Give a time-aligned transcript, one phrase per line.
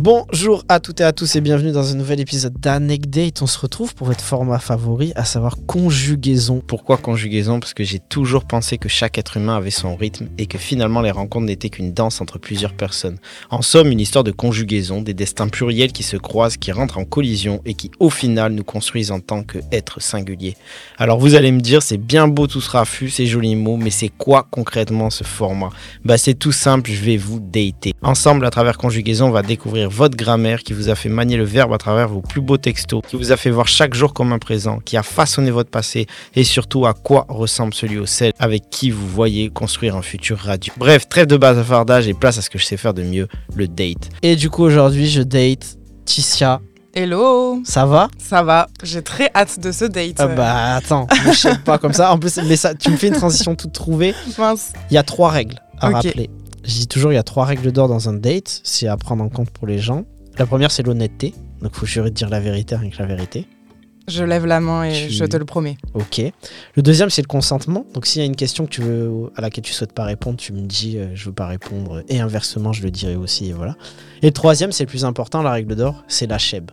[0.00, 3.42] Bonjour à toutes et à tous et bienvenue dans un nouvel épisode d'Anecdate.
[3.42, 6.62] On se retrouve pour votre format favori, à savoir conjugaison.
[6.64, 7.58] Pourquoi conjugaison?
[7.58, 11.00] Parce que j'ai toujours pensé que chaque être humain avait son rythme et que finalement
[11.00, 13.18] les rencontres n'étaient qu'une danse entre plusieurs personnes.
[13.50, 17.04] En somme, une histoire de conjugaison, des destins pluriels qui se croisent, qui rentrent en
[17.04, 20.56] collision et qui au final nous construisent en tant qu'êtres singuliers.
[20.98, 23.90] Alors vous allez me dire, c'est bien beau tout ce raffut, ces jolis mots, mais
[23.90, 25.70] c'est quoi concrètement ce format?
[26.04, 27.94] Bah c'est tout simple, je vais vous dater.
[28.00, 31.44] Ensemble, à travers conjugaison, on va découvrir votre grammaire, qui vous a fait manier le
[31.44, 34.32] verbe à travers vos plus beaux textos, qui vous a fait voir chaque jour comme
[34.32, 38.32] un présent, qui a façonné votre passé et surtout à quoi ressemble celui au sel
[38.38, 40.72] avec qui vous voyez construire un futur radieux.
[40.76, 43.68] Bref, trêve de bavardage et place à ce que je sais faire de mieux, le
[43.68, 44.08] date.
[44.22, 46.60] Et du coup aujourd'hui je date Ticia.
[46.94, 48.08] Hello Ça va?
[48.18, 50.16] Ça va, j'ai très hâte de ce date.
[50.18, 52.10] ah Bah attends, je sais pas comme ça.
[52.12, 54.14] En plus, mais ça, tu me fais une transition toute trouvée.
[54.38, 54.72] Mince.
[54.90, 56.30] Il y a trois règles à rappeler.
[56.68, 59.24] Je dis toujours, il y a trois règles d'or dans un date, c'est à prendre
[59.24, 60.04] en compte pour les gens.
[60.38, 61.34] La première, c'est l'honnêteté.
[61.62, 63.46] Donc, faut jurer de dire la vérité rien que la vérité.
[64.06, 65.76] Je lève la main et Tu- je te le promets.
[65.94, 66.20] Ok.
[66.74, 67.84] Le deuxième, c'est le consentement.
[67.94, 70.36] Donc, s'il y a une question que tu veux, à laquelle tu souhaites pas répondre,
[70.36, 72.02] tu me dis, euh, je veux pas répondre.
[72.08, 73.48] Et inversement, je le dirai aussi.
[73.48, 73.74] Et voilà.
[74.22, 76.70] Et le troisième, c'est le plus important, la règle d'or, c'est la chèbe.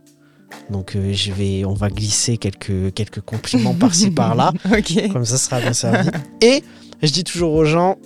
[0.69, 4.51] Donc, euh, je vais, on va glisser quelques, quelques compliments par-ci par-là.
[4.71, 5.11] ok.
[5.11, 6.09] Comme ça, ça sera bien servi.
[6.41, 6.63] Et
[7.01, 7.97] je dis toujours aux gens,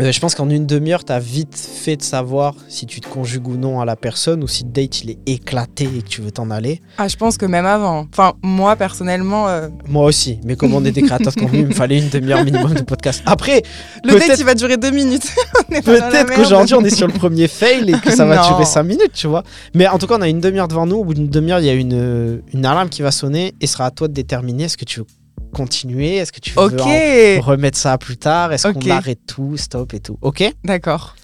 [0.00, 3.08] euh, je pense qu'en une demi-heure, tu as vite fait de savoir si tu te
[3.08, 6.08] conjugues ou non à la personne ou si le date il est éclaté et que
[6.08, 6.80] tu veux t'en aller.
[6.96, 8.06] Ah, je pense que même avant.
[8.10, 11.66] Enfin, moi personnellement, euh, Moi aussi, mais comme on est des créateurs de contenu, il
[11.66, 13.22] me fallait une demi-heure minimum de podcast.
[13.26, 13.62] Après,
[14.04, 15.30] le date il va durer deux minutes.
[15.68, 19.12] Peut-être qu'aujourd'hui on est sur le premier fail et que ça va durer 5 minutes,
[19.12, 19.42] tu vois.
[19.74, 20.96] Mais en tout cas, on a une demi-heure devant nous.
[20.96, 23.74] Au bout d'une demi-heure, il y a une, une alarme qui va sonner et ce
[23.74, 25.06] sera à toi de déterminer est-ce que tu veux
[25.52, 30.00] continuer, est-ce que tu veux remettre ça plus tard, est-ce qu'on arrête tout, stop et
[30.00, 30.18] tout?
[30.22, 31.14] Ok d'accord.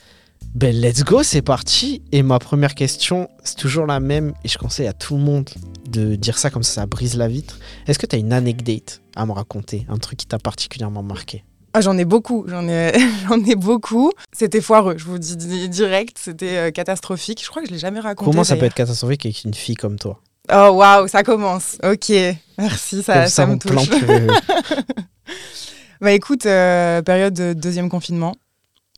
[0.55, 2.03] Ben let's go, c'est parti.
[2.11, 5.49] Et ma première question, c'est toujours la même, et je conseille à tout le monde
[5.91, 7.59] de dire ça comme ça, ça brise la vitre.
[7.87, 11.45] Est-ce que tu as une anecdote à me raconter, un truc qui t'a particulièrement marqué?
[11.75, 12.93] Ah, j'en ai beaucoup, j'en ai,
[13.29, 14.11] j'en ai beaucoup.
[14.33, 17.43] C'était foireux, je vous dis di- direct, c'était euh, catastrophique.
[17.45, 18.31] Je crois que je l'ai jamais raconté.
[18.31, 20.19] Comment ça peut être catastrophique avec une fille comme toi?
[20.53, 21.77] Oh waouh, ça commence.
[21.83, 22.11] Ok,
[22.59, 23.91] merci, ça, Comme ça, me touche.
[23.91, 24.27] le-
[26.01, 28.35] Bah écoute, euh, période de deuxième confinement.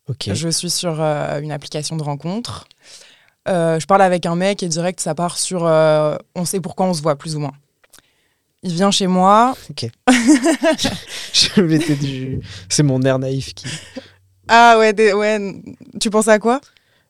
[0.09, 0.31] Ok.
[0.35, 2.67] Je suis sur euh, une application de rencontre.
[3.49, 6.87] Euh, je parle avec un mec et direct, ça part sur euh, on sait pourquoi
[6.87, 7.53] on se voit, plus ou moins.
[8.63, 9.57] Il vient chez moi.
[9.71, 9.87] Ok.
[11.33, 12.39] je m'étais dit,
[12.69, 13.67] c'est mon air naïf qui.
[14.49, 15.63] Ah ouais, des- ouais.
[16.01, 16.61] Tu pensais à quoi?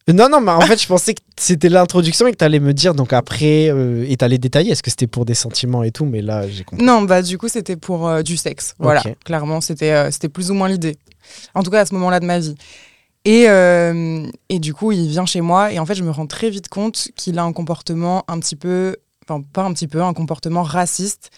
[0.09, 2.94] Non, non, mais en fait, je pensais que c'était l'introduction et que t'allais me dire,
[2.94, 6.21] donc après, euh, et t'allais détailler, est-ce que c'était pour des sentiments et tout, mais
[6.22, 6.84] là, j'ai compris.
[6.84, 8.75] Non, bah du coup, c'était pour euh, du sexe.
[8.78, 9.15] Voilà, Ok.
[9.25, 10.97] clairement, c'était euh, c'était plus ou moins l'idée.
[11.55, 12.56] En tout cas, à ce moment-là de ma vie.
[13.27, 16.27] Et, euh, et du coup, il vient chez moi et en fait, je me rends
[16.27, 18.97] très vite compte qu'il a un comportement un petit peu,
[19.28, 21.31] enfin pas un petit peu, un comportement raciste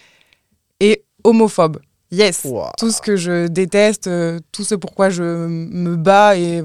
[0.79, 1.79] et homophobe.
[2.09, 2.41] Yes.
[2.45, 2.71] Ouah.
[2.77, 6.63] tout ce que je déteste, euh, tout ce pourquoi je me bats et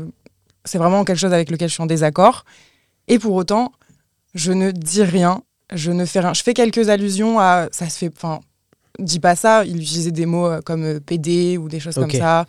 [0.69, 2.45] c'est vraiment quelque chose avec lequel je suis en désaccord.
[3.09, 3.73] Et pour autant,
[4.35, 5.43] je ne dis rien,
[5.73, 6.35] je ne fais rien.
[6.35, 8.11] Je fais quelques allusions à ça se fait.
[8.15, 8.41] Enfin,
[8.99, 9.65] dis pas ça.
[9.65, 12.47] Il utilisait des mots euh, comme euh, PD ou des choses comme ça.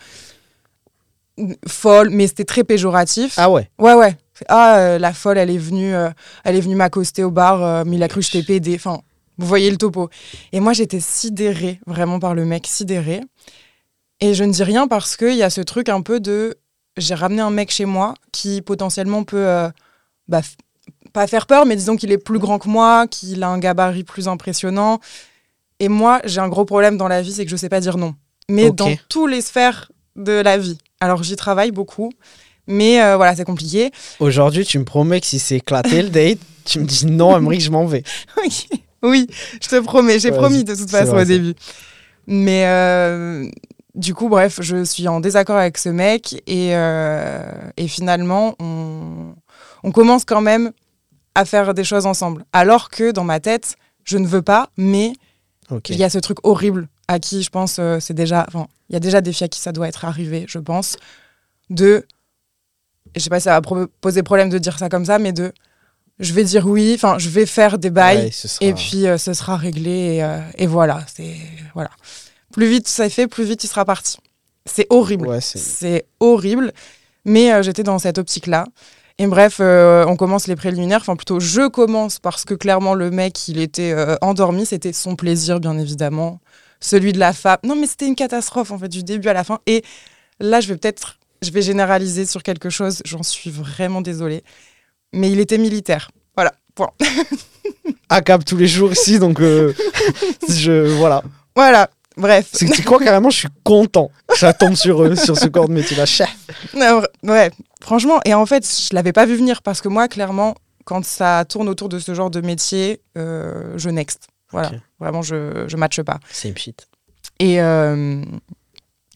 [1.67, 3.35] Folle, mais c'était très péjoratif.
[3.37, 4.17] Ah ouais Ouais, ouais.
[4.47, 6.09] Ah, euh, la folle, elle est venue, euh,
[6.43, 8.75] elle est venue m'accoster au bar, euh, mais il a cru que j'étais PD.
[8.75, 8.99] Enfin,
[9.37, 10.09] vous voyez le topo.
[10.51, 13.21] Et moi, j'étais sidérée, vraiment par le mec, sidérée.
[14.21, 16.57] Et je ne dis rien parce qu'il y a ce truc un peu de.
[16.99, 19.37] J'ai ramené un mec chez moi qui potentiellement peut.
[19.47, 19.69] euh,
[20.27, 20.41] bah,
[21.13, 24.03] pas faire peur, mais disons qu'il est plus grand que moi, qu'il a un gabarit
[24.03, 24.99] plus impressionnant.
[25.79, 27.97] Et moi, j'ai un gros problème dans la vie, c'est que je sais pas dire
[27.97, 28.13] non.
[28.47, 30.77] Mais dans tous les sphères de la vie.
[30.99, 32.11] Alors, j'y travaille beaucoup.
[32.67, 33.89] Mais euh, voilà, c'est compliqué.
[34.19, 37.59] Aujourd'hui, tu me promets que si c'est éclaté le date, tu me dis non, Emery,
[37.59, 38.03] je m'en vais.
[38.37, 38.67] Oui,
[39.01, 39.27] oui,
[39.61, 41.55] je te promets, j'ai Ouais, promis de toute façon vrai, au début.
[42.27, 43.49] Mais euh,
[43.99, 47.43] du coup, bref, je suis en désaccord avec ce mec et, euh,
[47.77, 49.35] et finalement, on,
[49.83, 50.71] on commence quand même
[51.35, 52.45] à faire des choses ensemble.
[52.53, 53.75] Alors que dans ma tête,
[54.05, 55.13] je ne veux pas, mais
[55.69, 55.89] Ok.
[55.89, 58.45] il y a ce truc horrible à qui je pense euh, c'est déjà.
[58.47, 60.97] Enfin, il y a déjà des filles à qui ça doit être arrivé, je pense,
[61.69, 62.05] de.
[63.15, 65.33] Je sais pas si ça va pro- poser problème de dire ça comme ça, mais
[65.33, 65.51] de.
[66.19, 68.25] Je vais dire oui, enfin, je vais faire des bails.
[68.25, 71.35] Ouais, ce sera- Et puis euh, ce sera réglé et, euh, et voilà, c'est
[71.73, 71.89] voilà.
[72.53, 74.17] Plus vite ça est fait, plus vite il sera parti.
[74.65, 75.27] C'est horrible.
[75.27, 76.71] Ouais, c'est- c'est horrible.
[77.25, 78.65] Mais euh, j'étais dans cette optique-là.
[79.17, 81.01] Et bref, euh, on commence les préliminaires.
[81.01, 84.65] Enfin, plutôt, je commence parce que clairement, le mec, il était euh, endormi.
[84.65, 86.39] C'était son plaisir, bien évidemment.
[86.79, 87.57] Celui de la femme.
[87.65, 89.59] Non, mais c'était une catastrophe, en fait, du début à la fin.
[89.65, 89.83] Et
[90.39, 91.17] là, je vais peut-être.
[91.41, 93.01] Je vais généraliser sur quelque chose.
[93.05, 94.43] J'en suis vraiment désolée.
[95.11, 96.11] Mais il était militaire.
[96.35, 96.53] Voilà.
[96.75, 96.91] Point.
[98.11, 99.39] À cap tous les jours ici, donc
[100.49, 101.21] je voilà.
[101.55, 101.89] Voilà.
[102.19, 102.49] Bref.
[102.51, 104.11] C'est que tu crois carrément, je suis content.
[104.35, 106.05] Ça tombe sur eux, sur ce corps de métier là.
[106.05, 106.29] Chef.
[106.75, 107.49] Non, ouais,
[107.81, 108.19] franchement.
[108.25, 110.55] Et en fait, je l'avais pas vu venir parce que moi, clairement,
[110.85, 114.27] quand ça tourne autour de ce genre de métier, euh, je next.
[114.51, 114.71] Voilà.
[114.99, 116.19] Vraiment, je, je matche pas.
[116.31, 116.87] Same shit.
[117.39, 118.21] Et, euh,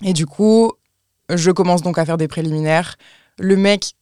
[0.04, 0.72] et du coup,
[1.30, 2.96] je commence donc à faire des préliminaires.
[3.40, 3.94] Le mec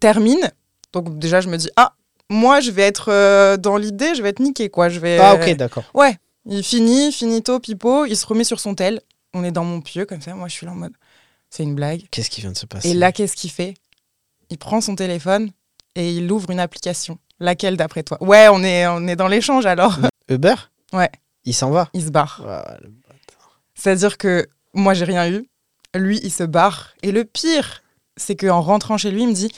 [0.00, 0.52] termine.
[0.92, 1.94] Donc déjà, je me dis, ah,
[2.30, 4.88] moi, je vais être euh, dans l'idée, je vais être niqué, quoi.
[4.88, 5.84] Je vais, Ah ok, d'accord.
[5.94, 9.00] Ouais, il finit, finito, pipo, il se remet sur son tel.
[9.32, 10.34] On est dans mon pieu, comme ça.
[10.34, 10.92] Moi, je suis là en mode,
[11.50, 12.02] c'est une blague.
[12.10, 12.90] Qu'est-ce qui vient de se passer?
[12.90, 13.74] Et là, qu'est-ce qu'il fait?
[14.50, 15.50] Il prend son téléphone
[15.94, 17.18] et il ouvre une application.
[17.40, 18.22] Laquelle d'après toi?
[18.22, 19.98] Ouais, on est, on est dans l'échange alors.
[20.28, 20.54] Uber?
[20.92, 21.10] Ouais.
[21.44, 21.90] Il s'en va?
[21.92, 22.42] Il se barre.
[23.74, 25.46] C'est-à-dire que moi, j'ai rien eu.
[25.94, 26.94] Lui, il se barre.
[27.02, 27.82] Et le pire,
[28.16, 29.50] c'est qu'en rentrant chez lui, il me dit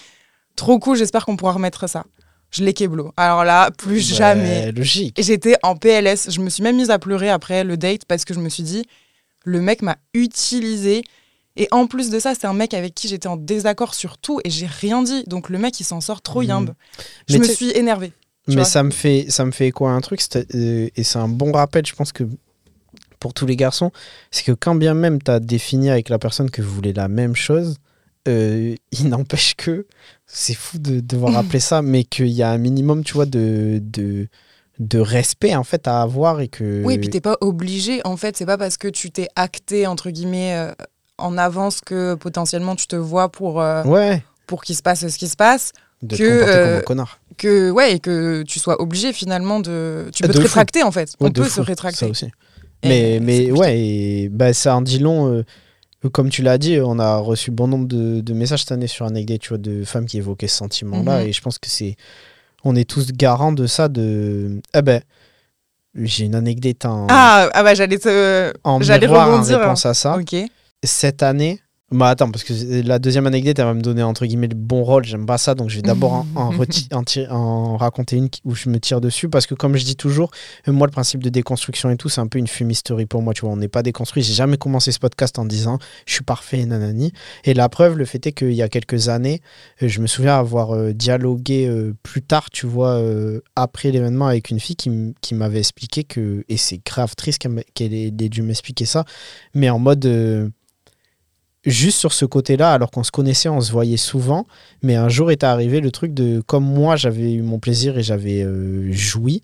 [0.56, 2.05] Trop cool, j'espère qu'on pourra remettre ça.
[2.51, 3.13] Je l'ai keblo.
[3.17, 4.73] Alors là, plus Ouais, jamais.
[4.73, 5.17] Logique.
[5.21, 6.31] J'étais en PLS.
[6.31, 8.63] Je me suis même mise à pleurer après le date parce que je me suis
[8.63, 8.85] dit
[9.45, 11.03] Le mec m'a utilisé.
[11.57, 14.41] Et en plus de ça, c'est un mec avec qui j'étais en désaccord sur tout
[14.45, 15.25] et j'ai rien dit.
[15.27, 16.49] Donc le mec, il s'en sort trop Mhm.
[16.49, 16.75] yimbe.
[17.29, 18.13] Je Mais me suis énervée.
[18.49, 20.21] Mais ça me fait ça me fait à un truc
[20.55, 22.23] euh, et c'est un bon rappel je pense que
[23.19, 23.91] pour tous les garçons
[24.31, 27.09] c'est que quand bien même tu as défini avec la personne que vous voulez la
[27.09, 27.75] même chose
[28.28, 29.87] euh, il n'empêche que
[30.26, 33.81] c'est fou de devoir rappeler ça mais qu'il y a un minimum tu vois de,
[33.82, 34.28] de
[34.78, 38.02] de respect en fait à avoir et que Oui, puis t'es pas obligé.
[38.05, 40.73] En fait, c'est pas parce que tu t'es acté, entre guillemets, euh,
[41.17, 45.17] en avance que potentiellement tu te vois pour, euh, ouais pour qu'il se passe ce
[45.17, 45.73] qui se passe.
[46.02, 49.61] de Que, te comporter comme un connard Que, ouais, et que tu sois obligé finalement
[49.61, 50.11] de.
[50.14, 50.44] Tu peux de te fou.
[50.44, 51.14] rétracter en fait.
[51.20, 51.96] Ouais, On peut fou, se rétracter.
[52.00, 52.26] ça aussi
[52.82, 55.43] Et mais mais ouais et, bah, ça en dit long
[56.13, 59.07] comme tu l'as dit on a reçu bon nombre de, de messages cette année sur
[59.07, 61.29] Anecdote tu vois de femmes qui évoquaient ce sentiment là Mhm.
[61.29, 61.97] et je pense que c'est
[62.65, 65.01] on est tous garants de ça de ah ben
[65.95, 68.53] j'ai une anecdote en, Ah, ah bah j'allais te.
[68.65, 70.13] en j'allais miroir en rebondir, réponse à ça
[70.85, 71.61] cette année
[71.93, 74.83] bah attends parce que la deuxième anecdote elle va me donner entre guillemets le bon
[74.83, 75.05] rôle.
[75.05, 76.53] J'aime pas ça donc je vais d'abord en,
[77.31, 79.29] en, raconter une où je me tire dessus.
[79.29, 80.31] Parce que comme je dis toujours
[80.67, 83.35] euh, moi le principe de déconstruction et tout c'est un peu une fumisterie pour moi
[83.35, 83.50] tu vois.
[83.50, 84.25] On n'est pas déconstruit.
[84.25, 87.12] J'ai jamais commencé ce podcast en disant je suis parfait et nanani.
[87.44, 89.41] Et la preuve le fait est qu'il y a quelques années
[89.83, 94.27] euh, je me souviens avoir euh, dialogué euh, plus tard tu vois euh, après l'événement
[94.27, 98.87] avec une fille qui, m'avait expliqué que et c'est grave triste qu'elle ait, dû m'expliquer
[98.87, 99.05] ça
[99.55, 100.53] mais en mode
[101.67, 104.47] juste sur ce côté-là, alors qu'on se connaissait, on se voyait souvent,
[104.83, 108.03] mais un jour est arrivé le truc de comme moi j'avais eu mon plaisir et
[108.03, 109.43] j'avais euh, joui,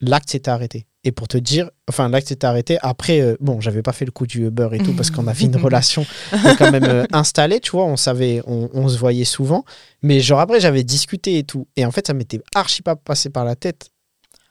[0.00, 0.86] l'acte s'était arrêté.
[1.04, 4.12] Et pour te dire, enfin l'acte s'était arrêté après, euh, bon, j'avais pas fait le
[4.12, 7.58] coup du Uber et tout parce qu'on avait une relation euh, quand même euh, installée,
[7.58, 9.64] tu vois, on savait, on, on se voyait souvent,
[10.02, 11.66] mais genre après j'avais discuté et tout.
[11.76, 13.90] Et en fait, ça m'était archi pas passé par la tête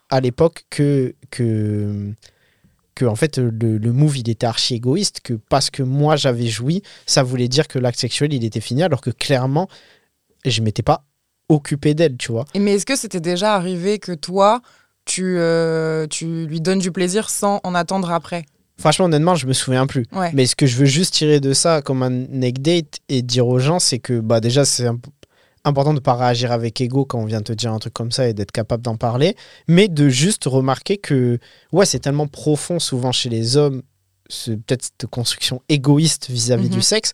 [0.10, 2.14] à l'époque que que
[2.96, 6.48] que en fait le, le move il était archi égoïste que parce que moi j'avais
[6.48, 9.68] joui ça voulait dire que l'acte sexuel il était fini alors que clairement
[10.46, 11.06] je m'étais pas
[11.50, 12.46] occupé d'elle tu vois.
[12.58, 14.62] Mais est-ce que c'était déjà arrivé que toi,
[15.06, 18.46] tu, euh, tu lui donnes du plaisir sans en attendre après?
[18.78, 20.06] Franchement honnêtement je me souviens plus.
[20.12, 20.32] Ouais.
[20.34, 23.60] mais ce que je veux juste tirer de ça comme un anecdote et dire aux
[23.60, 25.06] gens c'est que bah déjà c'est imp-
[25.64, 28.28] important de pas réagir avec ego quand on vient te dire un truc comme ça
[28.28, 29.36] et d'être capable d'en parler
[29.68, 31.40] mais de juste remarquer que
[31.72, 33.84] ouais c'est tellement profond souvent chez les hommes
[34.30, 36.76] ce- peut-être cette construction égoïste vis-à-vis Mhm.
[36.76, 37.12] du sexe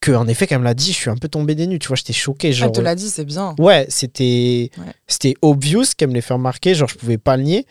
[0.00, 1.78] que en effet quand elle me l'a dit je suis un peu tombé des nues
[1.80, 3.54] tu vois j'étais choqué genre Elle te l'a dit, c'est bien.
[3.58, 4.84] ouais c'était Ouais.
[5.08, 7.66] c'était obvious qu'elle me l'ait fait remarquer genre je pouvais pas le nier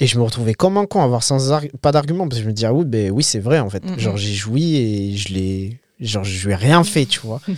[0.00, 2.42] et je me retrouvais comme un con à avoir sans arg- pas d'argument parce que
[2.44, 3.98] je me disais ah oui ben oui c'est vrai en fait Mhm.
[3.98, 7.40] genre j'ai joui et je l'ai genre je lui ai rien fait tu vois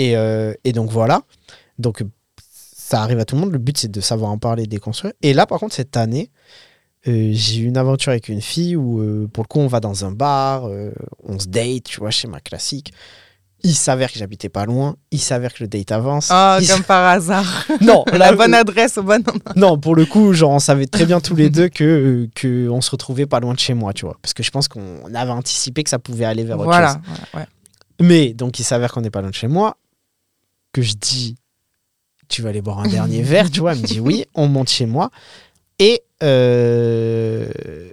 [0.00, 1.22] et, euh, et donc voilà
[1.78, 2.02] donc
[2.42, 5.34] ça arrive à tout le monde le but c'est de savoir en parler déconstruire et
[5.34, 6.30] là par contre cette année
[7.08, 9.80] euh, j'ai eu une aventure avec une fille où euh, pour le coup on va
[9.80, 10.68] dans un bar
[11.22, 12.92] on se date tu vois schéma classique
[13.62, 16.82] il s'avère que j'habitais pas loin il s'avère que le date avance Ah, Il comme
[16.82, 17.66] par hasard.
[17.82, 19.52] non La bonne adresse au bon endroit.
[19.54, 22.80] non, pour le coup, genre, on savait très bien tous les deux que, que on
[22.80, 24.16] se retrouvait pas loin de chez moi, tu vois.
[24.22, 26.78] Parce que je pense qu'on avait anticipé que ça pouvait aller vers autre chose.
[26.78, 27.00] Voilà.
[27.04, 27.46] voilà, ouais.
[28.00, 29.76] Mais donc, il s'avère qu'on n'est pas loin de chez moi,
[30.72, 31.36] que je dis,
[32.28, 33.72] tu vas aller boire un dernier verre, tu vois.
[33.72, 35.10] Elle me dit oui, on monte chez moi.
[35.78, 37.90] Et euh,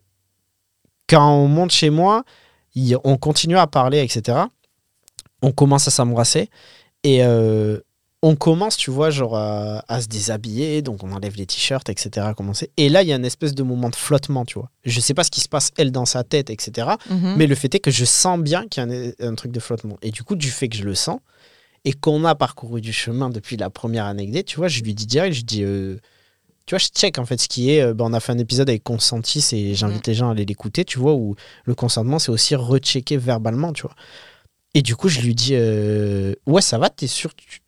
[1.07, 2.24] quand on monte chez moi,
[3.03, 4.38] on continue à parler, etc.
[5.41, 6.50] On commence à s'embrasser.
[7.03, 7.79] Et euh,
[8.24, 12.25] on commence, tu vois, genre à, à se déshabiller, donc on enlève les t-shirts, etc.
[12.27, 12.72] à commencer.
[12.75, 14.69] Et là, il y a une espèce de moment de flottement, tu vois.
[14.84, 16.89] Je sais pas ce qui se passe, elle, dans sa tête, etc.
[17.10, 17.36] Mhm.
[17.38, 19.60] Mais le fait est que je sens bien qu'il y a un, un truc de
[19.60, 19.98] flottement.
[20.01, 21.19] Et du coup, du fait que je le sens,
[21.86, 25.05] et qu'on a parcouru du chemin depuis la première anecdote, tu vois, je lui dis
[25.05, 25.98] direct, je dis, euh,
[26.65, 27.81] tu vois, je check en fait ce qui est.
[27.81, 30.46] euh, ben, on a fait un épisode avec Consentis et j'invite les gens à aller
[30.46, 33.96] l'écouter, tu vois, où le consentement, c'est aussi rechecker verbalement, tu vois.
[34.74, 37.62] Et du coup, je lui dis, euh, ouais, ça va, t'es sûr, tu...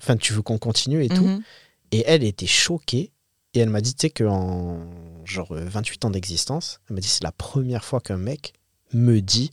[0.00, 1.24] enfin, tu veux qu'on continue et tout?
[1.24, 1.42] Mhm.
[1.92, 3.10] Et elle était choquée.
[3.54, 4.80] Et elle m'a dit, tu sais, qu'en
[5.24, 8.52] genre euh, 28 ans d'existence, elle m'a dit, c'est la première fois qu'un mec
[8.92, 9.52] me dit,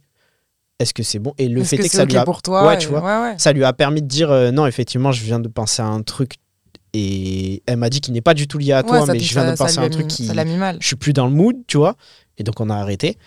[0.82, 1.34] est-ce que c'est bon?
[1.38, 3.02] Et le fait que est que ça lui a pour toi Ouais, tu vois.
[3.02, 3.36] ouais, ouais.
[3.38, 6.02] ça lui a permis de dire euh, non effectivement je viens de penser à un
[6.02, 6.34] truc
[6.94, 9.44] et elle m'a dit qu'il n'est pas du tout lié à toi mais je viens
[9.46, 10.78] ça- de penser à un truc qui Ça mis mal.
[10.82, 11.96] je suis plus dans le mood tu vois
[12.38, 13.18] et donc on a arrêté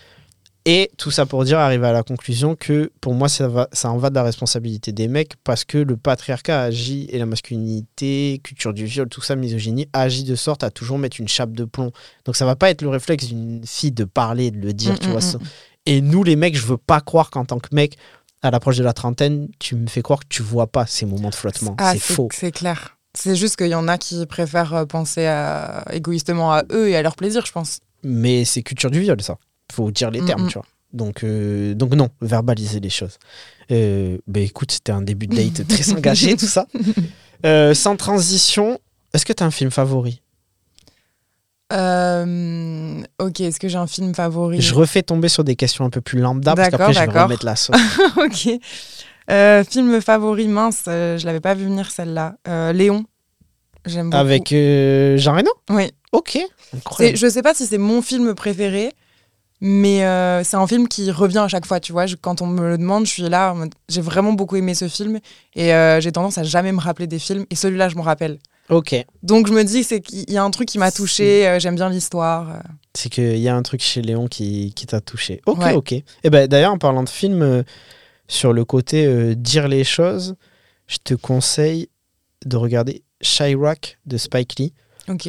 [0.67, 3.89] et tout ça pour dire arriver à la conclusion que pour moi ça va ça
[3.91, 8.39] en va de la responsabilité des mecs parce que le patriarcat agit et la masculinité
[8.43, 11.65] culture du viol tout ça misogynie agit de sorte à toujours mettre une chape de
[11.65, 11.91] plomb
[12.25, 14.99] donc ça va pas être le réflexe d'une fille de parler de le dire Mm,
[14.99, 15.39] tu vois mm.
[15.85, 17.97] Et nous les mecs je veux pas croire qu'en tant que mec
[18.41, 21.29] à l'approche de la trentaine, tu me fais croire que tu vois pas ces moments
[21.29, 21.75] de flottement.
[21.79, 22.27] Ah, c'est faux.
[22.31, 22.97] C'est clair.
[23.17, 26.95] C'est juste qu'il y en a qui préfèrent euh, penser à- égoïstement à eux et
[26.95, 27.79] à leur plaisir, je pense.
[28.03, 29.37] Mais c'est culture du viol, ça.
[29.71, 30.47] Faut dire les termes, Mhm.
[30.49, 30.65] tu vois.
[30.93, 33.17] Donc, euh, donc non, verbaliser les choses.
[33.71, 36.67] Euh, bah écoute, c'était un début de date très engagé, tout ça.
[37.45, 38.79] Euh, sans transition,
[39.13, 40.21] est-ce que tu as un film favori?
[41.73, 45.89] Euh, ok, est-ce que j'ai un film favori Je refais tomber sur des questions un
[45.89, 47.75] peu plus lambda parce qu'après je vais remettre la sauce.
[48.17, 48.49] Ok.
[49.31, 52.35] Euh, film favori, mince, euh, je l'avais pas vu venir celle-là.
[52.47, 53.05] Euh, Léon.
[53.85, 54.17] J'aime beaucoup.
[54.21, 55.49] Avec euh, Jean Reno?
[55.71, 55.91] Oui.
[56.11, 56.37] Ok.
[56.75, 57.17] Incroyable.
[57.17, 58.91] Je sais pas si c'est mon film préféré,
[59.61, 59.99] mais
[60.43, 61.79] c'est un film qui revient à chaque fois.
[61.79, 63.55] Tu vois, Je- quand on me le demande, je suis là.
[63.89, 65.19] J'ai vraiment beaucoup aimé ce film
[65.55, 67.45] et j'ai tendance à jamais me rappeler des films.
[67.49, 68.37] Et celui-là, je m'en rappelle.
[68.69, 68.95] Ok.
[69.23, 71.47] Donc je me dis c'est qu'il y a un truc qui m'a touché.
[71.47, 72.49] euh, J'aime bien l'histoire.
[72.49, 72.59] euh.
[72.95, 75.41] C'est qu'il y a un truc chez Léon qui, qui t'a touché.
[75.45, 75.73] Ok, Ouais.
[75.73, 75.91] ok.
[75.93, 77.63] Et ben d'ailleurs, en parlant de film, euh,
[78.27, 80.35] sur le côté euh, dire les choses,
[80.87, 81.89] je te conseille
[82.45, 84.73] de regarder Chirac de Spike Lee.
[85.09, 85.27] Ok.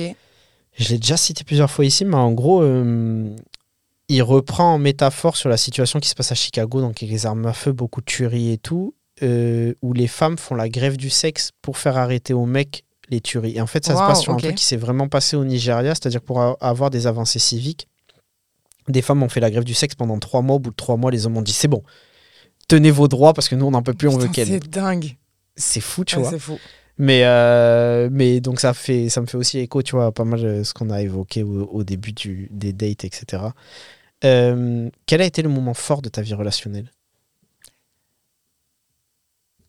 [0.79, 3.35] Je l'ai déjà cité plusieurs fois ici, mais en gros, euh,
[4.09, 7.27] il reprend en métaphore sur la situation qui se passe à Chicago, donc avec les
[7.27, 10.97] armes à feu, beaucoup de tueries et tout, euh, où les femmes font la grève
[10.97, 13.57] du sexe pour faire arrêter aux mecs les tueries.
[13.57, 15.95] Et en fait, ça se passe sur un truc qui s'est vraiment passé au Nigeria,
[15.95, 17.89] c'est-à-dire pour avoir des avancées civiques,
[18.89, 20.57] des femmes ont fait la grève du sexe pendant trois mois.
[20.57, 21.83] Au bout de trois mois, les hommes ont dit c'est bon,
[22.69, 24.49] tenez vos droits parce que nous on n'en peut plus, on veut qu'elle.
[24.49, 25.17] C'est dingue.
[25.57, 26.31] C'est fou, tu Ouais, vois.
[26.31, 26.59] c'est fou.
[26.99, 30.25] Mais, euh, mais donc ça, fait, ça me fait aussi écho, tu vois, à pas
[30.25, 33.43] mal euh, ce qu'on a évoqué au, au début du, des dates, etc.
[34.25, 36.91] Euh, quel a été le moment fort de ta vie relationnelle?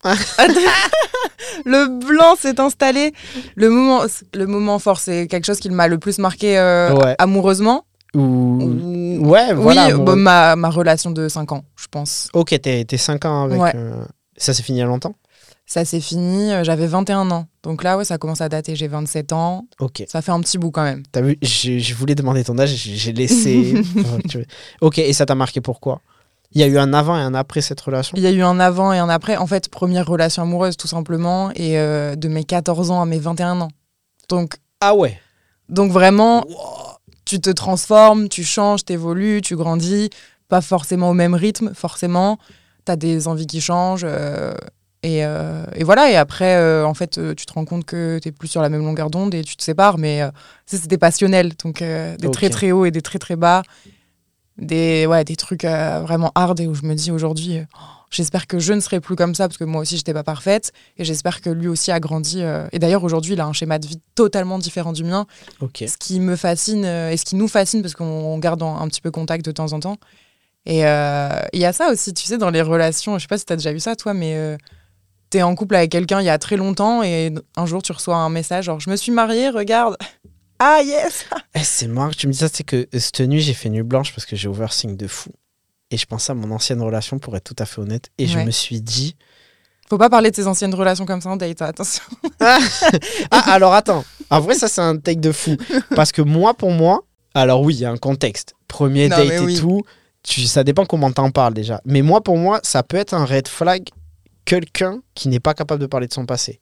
[1.64, 3.12] Le blanc s'est installé.
[3.56, 4.02] Le moment,
[4.34, 7.14] le moment fort, c'est quelque chose qui m'a le plus marqué euh, Ouais.
[7.18, 7.84] amoureusement.
[8.14, 8.20] Ou...
[8.20, 9.88] Ou- Ouais, voilà.
[9.96, 12.28] oui, bah, ma, ma relation de 5 ans, je pense.
[12.32, 13.60] Ok, t'es 5 ans avec...
[13.60, 13.72] Ouais.
[13.74, 14.04] euh,
[14.36, 15.14] Ça s'est fini il y a longtemps?
[15.66, 17.46] Ça s'est fini, euh, j'avais 21 ans.
[17.62, 18.74] Donc là, ouais, ça commence à dater.
[18.76, 19.66] J'ai 27 ans.
[19.80, 20.04] Ok.
[20.08, 21.02] Ça fait un petit bout quand même.
[21.12, 23.74] T'as vu, je, je voulais demander ton âge, j'ai laissé...
[24.80, 26.00] Ok, et ça t'a marqué pourquoi?
[26.52, 28.42] Il y a eu un avant et un après cette relation Il y a eu
[28.42, 29.36] un avant et un après.
[29.36, 31.50] En fait, première relation amoureuse, tout simplement.
[31.54, 33.68] Et euh, de mes 14 ans à mes 21 ans.
[34.28, 35.18] Donc, Ah ouais
[35.68, 36.54] donc vraiment, Wow.
[37.26, 40.08] tu te transformes, tu changes, t'évolues, tu grandis,
[40.48, 42.38] pas forcément au même rythme, forcément.
[42.86, 44.06] T'as des envies qui changent.
[44.08, 44.54] euh,
[45.02, 48.48] et, euh, et voilà, et après, en fait, tu te rends compte que t'es plus
[48.48, 50.22] sur la même longueur d'onde et tu te sépares, mais
[50.64, 51.52] c'était passionnel.
[51.62, 53.62] Donc, des très très hauts et des très très bas.
[54.58, 57.64] Des, ouais, des trucs euh, vraiment hard et où je me dis aujourd'hui, euh,
[58.10, 60.72] j'espère que je ne serai plus comme ça parce que moi aussi, j'étais pas parfaite
[60.96, 62.42] et j'espère que lui aussi a grandi.
[62.42, 65.26] euh, et d'ailleurs, aujourd'hui, il a un schéma de vie totalement différent du mien
[65.86, 69.00] ce qui me fascine et ce qui nous fascine parce qu'on on garde un petit
[69.00, 69.96] peu contact de temps en temps.
[70.66, 73.16] Et il y a ça aussi, tu sais, dans les relations.
[73.16, 74.58] Je sais pas si tu as déjà vu ça, toi, mais
[75.30, 77.92] tu es en couple avec quelqu'un il y a très longtemps et un jour tu
[77.92, 79.96] reçois un message genre Je me suis mariée, regarde.
[80.58, 83.40] Ah yes Eh, c'est marrant que tu me dis ça, c'est que euh, cette nuit,
[83.40, 85.30] j'ai fait nuit blanche parce que j'ai ouvert signe de fou.
[85.90, 88.10] Et je pensais à mon ancienne relation, pour être tout à fait honnête.
[88.18, 89.16] Et je me suis dit.
[89.88, 92.04] Faut pas parler de tes anciennes relations comme ça en date, attention.
[93.30, 94.04] Ah, alors attends.
[94.30, 95.56] En vrai, ça, c'est un take de fou.
[95.96, 98.54] Parce que moi, pour moi, alors oui, il y a un contexte.
[98.68, 99.58] Premier Non, date et oui.
[99.58, 99.82] tout.
[100.22, 101.80] Tu, ça dépend comment t'en parles déjà.
[101.86, 103.88] Mais moi, pour moi, ça peut être un red flag
[104.44, 106.60] quelqu'un qui n'est pas capable de parler de son passé.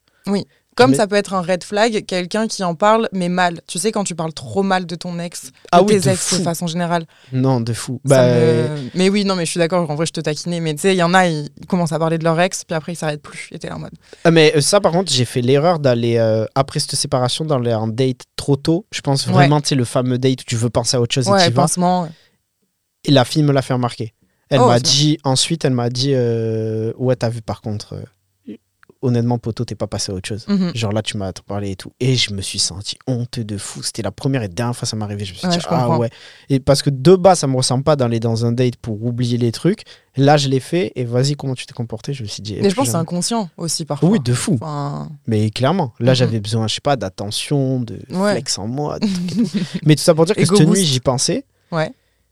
[0.76, 3.60] Comme Mais- ça peut être un red flag, quelqu'un qui en parle, mais mal.
[3.66, 6.08] Tu sais, quand tu parles trop mal de ton ex, de Ah oui, tes de
[6.10, 6.36] ex fou.
[6.38, 7.06] de façon générale.
[7.32, 7.98] Non, de fou.
[8.04, 10.60] Bah, me- Mais oui, non, mais je suis d'accord, en vrai, je te taquinais.
[10.60, 12.76] Mais tu sais, il y en a, ils commencent à parler de leur ex, puis
[12.76, 13.48] après, ils s'arrêtent plus.
[13.52, 13.92] Et t'es là en mode.
[14.24, 17.72] Ah, mais euh, ça, par contre, j'ai fait l'erreur d'aller, euh, après cette séparation, d'aller
[17.72, 18.84] en date trop tôt.
[18.92, 21.26] Je pense vraiment, tu sais, le fameux date où tu veux penser à autre chose
[21.26, 21.66] et tu vas.
[23.04, 24.12] Et la fille me l'a fait remarquer.
[24.50, 28.02] Elle Oh, m'a dit, ensuite, elle m'a dit, euh, ouais, t'as vu par contre, euh,
[29.02, 30.46] honnêtement, poteau, t'es pas passé à autre chose.
[30.48, 30.72] Mhm.
[30.74, 31.92] Genre là, tu m'as parlé et tout.
[32.00, 33.82] Et je me suis senti honteux de fou.
[33.82, 35.24] C'était la première et dernière fois que ça m'arrivait.
[35.24, 35.98] Je me suis Ouais, dit, ah comprends.
[35.98, 36.10] ouais.
[36.48, 39.38] Et parce que de bas, ça me ressemble pas d'aller dans un date pour oublier
[39.38, 39.82] les trucs.
[40.16, 40.92] Là, je l'ai fait.
[40.96, 42.12] Et vas-y, comment tu t'es comporté?
[42.14, 42.54] Je me suis dit.
[42.56, 44.08] eh, Mais je pense que c'est inconscient aussi parfois.
[44.08, 44.54] Oui, de fou.
[44.60, 46.16] Enfin, Mais clairement, là, Mhm.
[46.16, 48.32] j'avais besoin, je sais pas, d'attention, de Ouais.
[48.32, 48.98] flex en moi.
[49.00, 49.08] tout.
[49.84, 50.82] Mais tout ça pour dire que cette nuit, boost.
[50.82, 51.44] j'y pensais.
[51.70, 51.90] Ouais.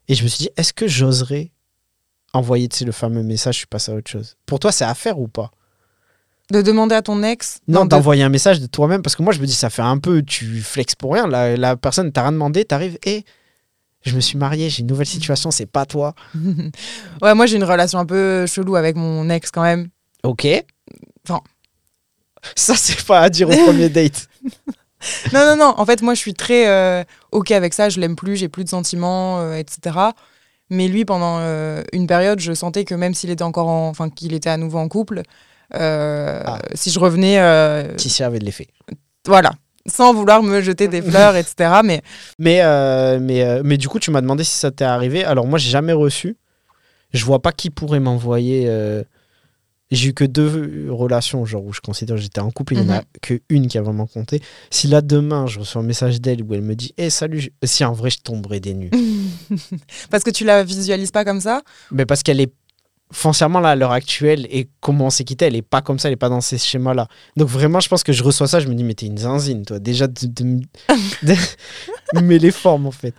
[0.09, 1.51] Et je me suis dit, est-ce que j'oserais
[2.33, 4.37] envoyer tu sais, le fameux message, je suis passé à autre chose?
[4.47, 5.51] Pour toi, c'est à faire ou pas?
[6.51, 7.59] De demander à ton ex.
[7.69, 9.83] Non, de- d'envoyer un message de toi-même, parce que moi, je me dis, ça fait
[9.83, 11.27] un peu, tu flexes pour rien.
[11.27, 13.25] La, la personne t'a rien demandé, t'arrives, et
[14.03, 16.15] je me suis marié, j'ai une nouvelle situation, c'est pas toi.
[17.23, 19.89] ouais, moi j'ai une relation un peu chelou avec mon ex quand même.
[20.23, 20.47] Ok.
[21.27, 21.41] Enfin.
[22.55, 24.29] Ça, c'est pas à dire au premier date.
[25.33, 25.75] Non, non, non.
[25.79, 27.89] En fait, moi je suis très euh, ok avec ça.
[27.89, 29.97] Je l'aime plus, j'ai plus de sentiments, euh, etc.
[30.71, 33.89] Mais lui, pendant euh, une période, je sentais que même s'il était encore, en...
[33.89, 35.23] enfin qu'il était à nouveau en couple,
[35.77, 36.59] Ah.
[36.75, 38.67] si je revenais, euh, Tissia avait de l'effet.
[39.27, 39.53] voilà,
[39.87, 41.81] sans vouloir me jeter des fleurs, etc.
[41.85, 42.03] Mais
[42.39, 45.25] Mais, euh, mais, euh, mais du coup, tu m'as demandé si ça t'est arrivé.
[45.25, 46.37] Alors, moi, j'ai jamais reçu.
[47.13, 48.65] Je vois pas qui pourrait m'envoyer.
[48.69, 49.03] euh,
[49.91, 52.83] J'ai eu que deux relations, genre où je considère que j'étais en couple, il y
[52.83, 53.05] en a Mhm.
[53.23, 54.41] que une qui a vraiment compté.
[54.71, 57.51] Si là, demain, je reçois un message d'elle où elle me dit Eh, salut, je-
[57.65, 58.91] si en vrai, je tomberais des nues.
[60.11, 61.63] parce que tu la visualises pas comme ça?
[61.93, 62.53] mais parce qu'elle est
[63.13, 66.09] foncièrement là à l'heure actuelle et comment on s'est quitté, elle est pas comme ça,
[66.09, 67.07] elle est pas dans ces schémas-là.
[67.37, 69.65] Donc vraiment, je pense que je reçois ça, je me dis, mais t'es une zinzine,
[69.65, 69.79] toi.
[69.79, 70.63] Déjà, de, de-
[71.23, 71.35] de-
[72.23, 73.15] mais les formes, en fait.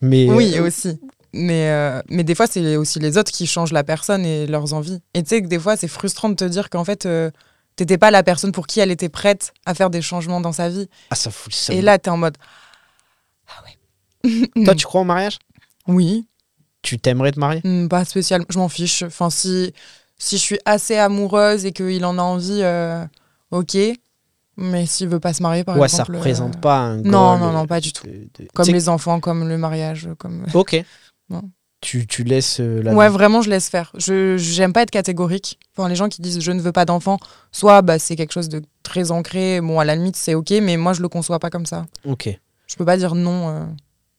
[0.00, 1.00] Mais, Oui, euh, aussi.
[1.32, 4.72] Mais, euh, mais des fois, c'est aussi les autres qui changent la personne et leurs
[4.74, 5.00] envies.
[5.14, 7.30] Et tu sais que des fois, c'est frustrant de te dire qu'en fait, euh,
[7.76, 10.68] t'étais pas la personne pour qui elle était prête à faire des changements dans sa
[10.68, 10.88] vie.
[11.10, 11.76] ah, ça fout le seum.
[11.76, 12.36] Et là, t'es en mode.
[13.48, 14.64] Ah ouais.
[14.64, 15.38] Toi, tu crois au mariage?
[15.86, 16.26] Oui,
[16.82, 17.60] Tu t'aimerais te marier?
[17.64, 18.46] Hmm, pas spécialement.
[18.50, 19.02] Je m'en fiche.
[19.02, 19.72] Enfin, si,
[20.16, 23.04] si je suis assez amoureuse et qu'il en a envie, euh,
[23.50, 23.76] ok.
[24.56, 26.06] Mais s'il veut pas se marier, par Ouais, exemple.
[26.06, 28.06] ça euh, représente pas un Non, non, euh, non, pas du tout.
[28.06, 30.46] de- de- Comme les enfants, comme le mariage, comme.
[30.54, 30.82] Ok.
[31.30, 31.42] Non.
[31.82, 32.94] Tu, tu laisses euh, la.
[32.94, 33.92] Ouais, vraiment, je laisse faire.
[33.98, 35.58] Je j'aime pas être catégorique.
[35.76, 37.18] Enfin, les gens qui disent je ne veux pas d'enfant,
[37.52, 39.60] soit bah, c'est quelque chose de très ancré.
[39.60, 41.84] Bon, à la limite, c'est ok, mais moi, je le conçois pas comme ça.
[42.04, 42.30] Ok.
[42.66, 43.48] Je peux pas dire non.
[43.50, 43.64] euh.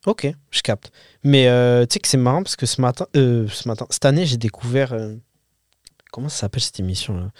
[0.05, 0.91] Ok, je capte.
[1.23, 4.05] Mais euh, tu sais que c'est marrant parce que ce matin, euh, ce matin, cette
[4.05, 4.93] année, j'ai découvert.
[4.93, 5.15] euh,
[6.11, 7.31] comment ça s'appelle cette émission là?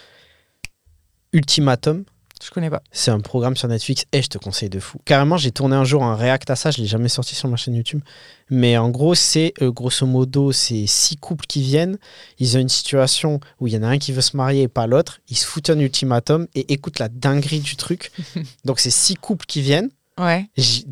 [1.32, 2.04] Ultimatum.
[2.42, 2.82] Je connais pas.
[2.90, 4.98] C'est un programme sur Netflix et je te conseille de fou.
[5.04, 7.56] Carrément, j'ai tourné un jour un react à ça, je l'ai jamais sorti sur ma
[7.56, 8.00] chaîne YouTube.
[8.48, 11.98] Mais en gros, c'est euh, grosso modo, c'est six couples qui viennent.
[12.38, 14.68] Ils ont une situation où il y en a un qui veut se marier et
[14.68, 15.20] pas l'autre.
[15.28, 18.10] Ils se foutent un ultimatum et écoutent la dinguerie du truc.
[18.64, 19.90] Donc, c'est six couples qui viennent.
[20.18, 20.48] Ouais.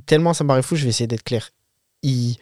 [0.07, 1.51] Tellement ça me paraît fou, je vais essayer d'être clair.
[2.03, 2.37] Ils,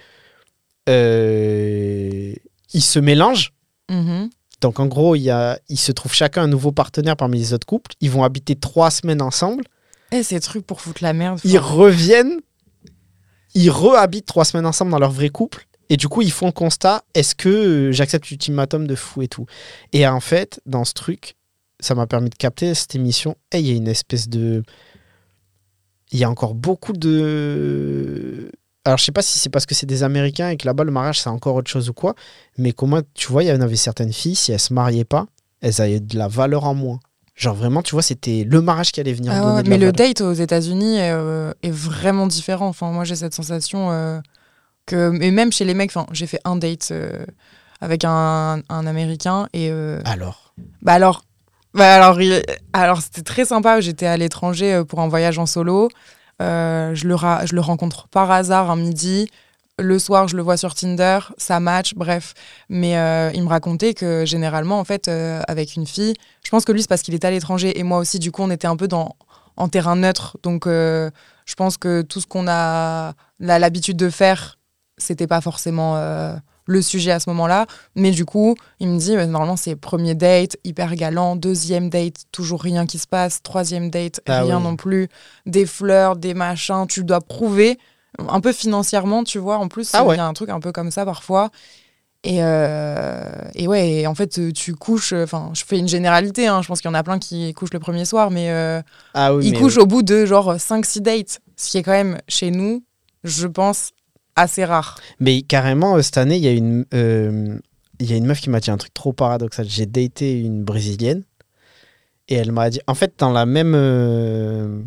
[0.89, 2.35] euh,
[2.73, 3.53] ils se mélangent.
[3.91, 4.31] Mhm.
[4.61, 7.53] Donc en gros, il y a, ils se trouvent chacun un nouveau partenaire parmi les
[7.53, 7.93] autres couples.
[8.01, 9.65] Ils vont habiter trois semaines ensemble.
[10.13, 11.41] Eh, ces trucs pour foutre la merde.
[11.45, 12.41] Ils reviennent.
[13.55, 15.67] Ils rehabitent trois semaines ensemble dans leur vrai couple.
[15.89, 19.29] Et du coup, ils font le constat est-ce que euh, j'accepte l'ultimatum de fou et
[19.29, 19.47] tout?
[19.93, 21.37] Et en fait, dans ce truc,
[21.81, 23.37] ça m'a permis de capter cette émission.
[23.53, 24.63] Et il y a une espèce de.
[26.13, 28.51] Il y a encore beaucoup de.
[28.87, 30.93] Alors, je sais pas si c'est parce que c'est des Américains et que là-bas, le
[30.93, 32.15] mariage, c'est encore autre chose ou quoi.
[32.57, 35.27] Mais comment, tu vois, il y en avait certaines filles, si elles se mariaient pas,
[35.61, 37.01] elles avaient de la valeur en moins.
[37.35, 39.77] Genre vraiment, tu vois, c'était le mariage qui allait venir Ah donner ouais, de mais
[39.79, 40.09] la le valeur.
[40.09, 42.69] date aux États-Unis est, euh, est vraiment différent.
[42.69, 44.21] Enfin, moi, j'ai cette sensation euh,
[44.87, 45.21] que.
[45.21, 47.27] Et même chez les mecs, enfin, j'ai fait un date euh,
[47.81, 49.71] avec un, un Américain et.
[50.05, 50.55] Alors?
[50.81, 51.25] Bah alors,
[51.75, 52.19] bah alors,
[52.73, 53.81] alors c'était très sympa.
[53.83, 55.91] J'étais à l'étranger pour un voyage en solo.
[56.43, 59.29] Euh, je, le rencontre par hasard un midi.
[59.79, 62.35] Le soir, je le vois sur Tinder, ça match, bref.
[62.71, 66.65] Mais euh, il me racontait que généralement, en fait, euh, avec une fille, je pense
[66.65, 68.67] que lui, c'est parce qu'il était à l'étranger et moi aussi, du coup, on était
[68.67, 69.17] un peu dans,
[69.57, 70.39] en terrain neutre.
[70.43, 74.59] Donc, je pense que tout ce qu'on a l'habitude de faire,
[74.97, 75.95] c'était pas forcément
[76.67, 77.67] le sujet à ce moment-là.
[77.95, 82.25] Mais du coup, il me dit, euh, normalement, c'est premier date, hyper galant, deuxième date,
[82.33, 84.63] toujours rien qui se passe, troisième date, Ah rien oui.
[84.65, 85.09] non plus,
[85.47, 87.79] des fleurs, des machins, tu dois prouver,
[88.29, 90.17] un peu financièrement, tu vois, en plus, Ah il ouais.
[90.17, 91.51] y a un truc un peu comme ça parfois.
[92.25, 93.25] Et, euh,
[93.55, 96.81] et ouais, et en fait, tu couches, enfin, je fais une généralité, hein, je pense
[96.81, 98.83] qu'il y en a plein qui couchent le premier soir, mais euh,
[99.15, 101.93] Ah oui, ils mais couchent au bout de genre 5-6 dates, ce qui est quand
[101.93, 102.83] même chez nous,
[103.23, 103.91] je pense,
[104.37, 104.99] assez rare.
[105.19, 107.59] Mais carrément, euh, cette année, il y a une, euh,
[107.99, 109.67] il y a une meuf qui m'a dit un truc trop paradoxal.
[109.69, 111.25] J'ai daté une brésilienne
[112.29, 113.73] et elle m'a dit, en fait, dans la même.
[113.75, 114.83] euh,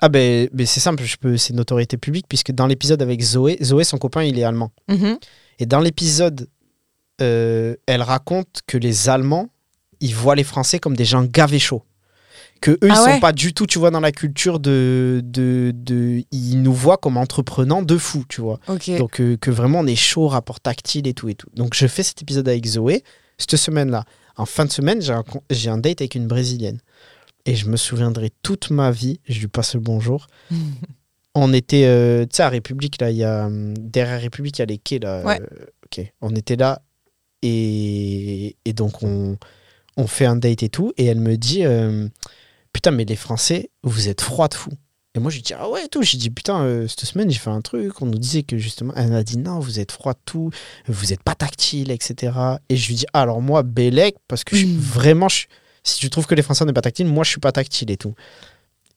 [0.00, 3.20] Ah ben, ben c'est simple, je peux, c'est une autorité publique puisque dans l'épisode avec
[3.22, 4.72] Zoé, Zoé, son copain, il est allemand.
[4.88, 5.18] Mhm.
[5.58, 6.48] Et dans l'épisode,
[7.20, 9.48] euh, elle raconte que les Allemands,
[10.00, 11.84] ils voient les Français comme des gens gavés chauds.
[12.62, 15.20] Que eux, ils Ah sont ouais pas du tout, tu vois, dans la culture de,
[15.22, 16.22] de, de.
[16.32, 18.58] Ils nous voient comme entreprenants de fou, tu vois.
[18.98, 21.48] Donc, euh, que vraiment, on est chaud, rapport tactile et tout et tout.
[21.54, 23.04] Donc, je fais cet épisode avec Zoé,
[23.36, 24.04] cette semaine-là.
[24.36, 26.78] En fin de semaine, j'ai un, j'ai un date avec une Brésilienne.
[27.44, 30.28] Et je me souviendrai toute ma vie, je lui passe le bonjour.
[31.34, 34.60] on était, euh, tu sais, à République, là, il y a, hum, derrière République, il
[34.60, 35.22] y a les quais, là.
[35.24, 35.40] Ouais.
[35.40, 36.12] euh, ok.
[36.20, 36.80] On était là,
[37.42, 39.36] et, et donc, on,
[39.96, 40.92] on fait un date et tout.
[40.96, 42.08] Et elle me dit, euh,
[42.72, 44.70] putain, mais les Français, vous êtes froid de fou.
[45.14, 46.02] Et moi, je lui dis, ah ouais, tout.
[46.02, 48.00] J'ai dit, putain, euh, cette semaine, j'ai fait un truc.
[48.00, 50.50] On nous disait que justement, elle m'a dit, non, vous êtes froid de tout,
[50.88, 52.32] vous n'êtes pas tactile, etc.
[52.70, 55.44] Et je lui dis, ah, alors moi, Bélec, parce que je suis vraiment, je-
[55.84, 57.98] si tu trouves que les Français n'est pas tactile, moi, je suis pas tactile et
[57.98, 58.14] tout.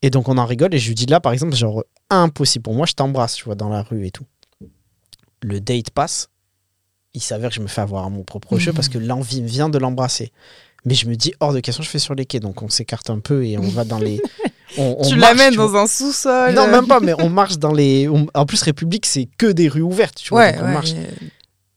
[0.02, 0.74] Et donc, on en rigole.
[0.74, 3.56] Et je lui dis, là, par exemple, genre, impossible pour moi, je t'embrasse, tu vois,
[3.56, 4.26] dans la rue et tout.
[5.42, 6.30] Le date passe.
[7.14, 9.48] Il s'avère que je me fais avoir à mon propre jeu parce que l'envie me
[9.48, 10.32] vient de l'embrasser.
[10.86, 12.40] Mais je me dis, hors de question, je fais sur les quais.
[12.40, 14.22] Donc, on s'écarte un peu et on va dans les.
[14.78, 16.54] on- on tu l'amènes dans un sous-sol.
[16.54, 18.08] Non, même pas, mais on marche dans les.
[18.08, 20.40] on- En plus, République, c'est que des rues ouvertes, tu vois.
[20.42, 20.94] Ouais, donc on ouais, marche.
[20.94, 21.10] mais-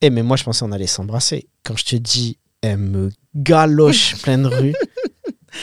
[0.02, 1.48] Eh, mais moi, je pensais on allait s'embrasser.
[1.64, 4.74] Quand je te dis, elle me galoche pleine rue,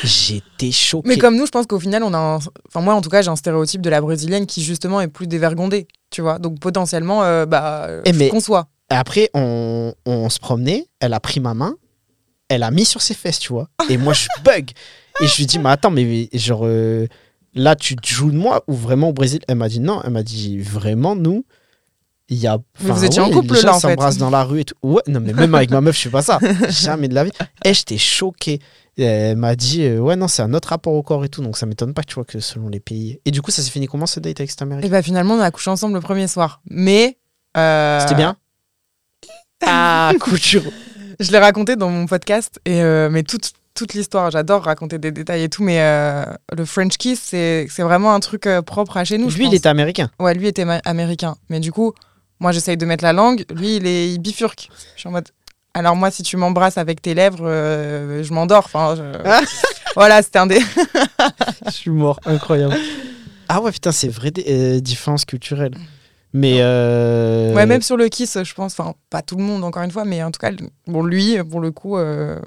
[0.03, 1.07] j'étais choqué.
[1.07, 2.35] Mais comme nous, je pense qu'au final, on a un...
[2.67, 5.27] Enfin, moi, en tout cas, j'ai un stéréotype de la brésilienne qui, justement, est plus
[5.27, 6.39] dévergondée, tu vois.
[6.39, 8.67] Donc, potentiellement, euh, bah, euh, Eh, je mais- conçois.
[8.89, 11.75] Après, on, on se promenait, elle a pris ma main,
[12.49, 13.69] elle a mis sur ses fesses, tu vois.
[13.89, 14.71] Et moi, je bug.
[15.21, 17.07] Et je lui dis, mais attends, mais genre, euh,
[17.53, 19.39] là, tu te joues de moi ou vraiment au Brésil?
[19.47, 21.45] Elle m'a dit non, elle m'a dit vraiment, nous,
[22.27, 22.57] il y a.
[22.79, 23.87] Vous étiez en couple, les gens là, en fait.
[23.89, 24.75] s'embrassent dans la rue et tout.
[24.83, 26.39] Ouais, non, mais même avec ma meuf, je fais pas ça.
[26.69, 27.31] Jamais de la vie.
[27.63, 28.59] Et j'étais choqué.
[28.97, 31.41] Elle m'a dit, euh, ouais, non, c'est un autre rapport au corps et tout.
[31.43, 33.19] Donc ça m'étonne pas, tu vois, que selon les pays.
[33.25, 35.35] Et du coup, ça s'est fini comment ce date avec cette Et américaine bah, finalement,
[35.35, 36.61] on a couché ensemble le premier soir.
[36.69, 37.17] Mais.
[37.57, 38.37] euh, C'était bien?
[39.65, 40.63] Ah, couture.
[41.19, 45.11] Je l'ai raconté dans mon podcast, et, euh, mais toute, toute l'histoire, j'adore raconter des
[45.11, 46.23] détails et tout, mais euh,
[46.55, 49.29] le French kiss, c'est c'est vraiment un truc euh, propre à chez nous.
[49.29, 50.09] je Lui, il était américain.
[50.19, 51.35] Ouais, lui était ma- américain.
[51.49, 51.93] Mais du coup,
[52.39, 53.45] moi, j'essaye de mettre la langue.
[53.53, 54.69] Lui, il, est, il bifurque.
[54.95, 55.29] Je suis en mode.
[55.73, 58.65] Alors, moi, si tu m'embrasses avec tes lèvres, euh, je m'endors.
[58.65, 59.45] Enfin, je-
[59.95, 60.59] voilà, c'était un des.
[61.65, 62.75] Je suis mort, incroyable.
[63.47, 65.75] Ah ouais, putain, c'est vrai, des euh, différences culturelles.
[66.37, 66.57] Mais.
[66.59, 68.77] euh, Ouais, même sur le kiss, je pense.
[68.77, 70.51] Enfin, pas tout le monde, encore une fois, mais en tout cas,
[70.85, 71.97] bon, lui, pour le coup.
[71.97, 72.39] euh,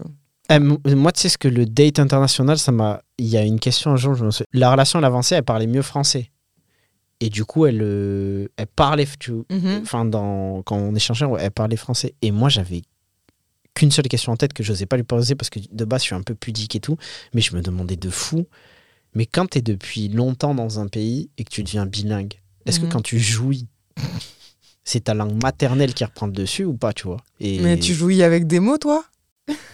[0.50, 3.00] eh, moi, tu sais ce que le date international, ça m'a.
[3.18, 4.46] Il y a une question un jour, je me souviens.
[4.52, 6.30] La relation, elle avançait, elle parlait mieux français.
[7.20, 9.06] Et du coup, elle, euh, elle parlait.
[9.18, 9.32] Tu...
[9.32, 9.80] mhm.
[9.82, 10.62] Enfin, dans...
[10.62, 12.14] quand on échangeait, elle parlait français.
[12.22, 12.82] Et moi, j'avais
[13.74, 16.02] qu'une seule question en tête que je n'osais pas lui poser parce que de base,
[16.02, 16.96] je suis un peu pudique et tout.
[17.34, 18.46] Mais je me demandais de fou.
[19.14, 22.34] Mais quand tu es depuis longtemps dans un pays et que tu deviens bilingue,
[22.66, 22.86] est-ce Mhm.
[22.88, 23.66] que quand tu jouis,
[24.84, 27.18] c'est ta langue maternelle qui reprend le dessus ou pas, tu vois?
[27.40, 27.58] Et...
[27.60, 29.04] Mais tu jouis avec des mots, toi?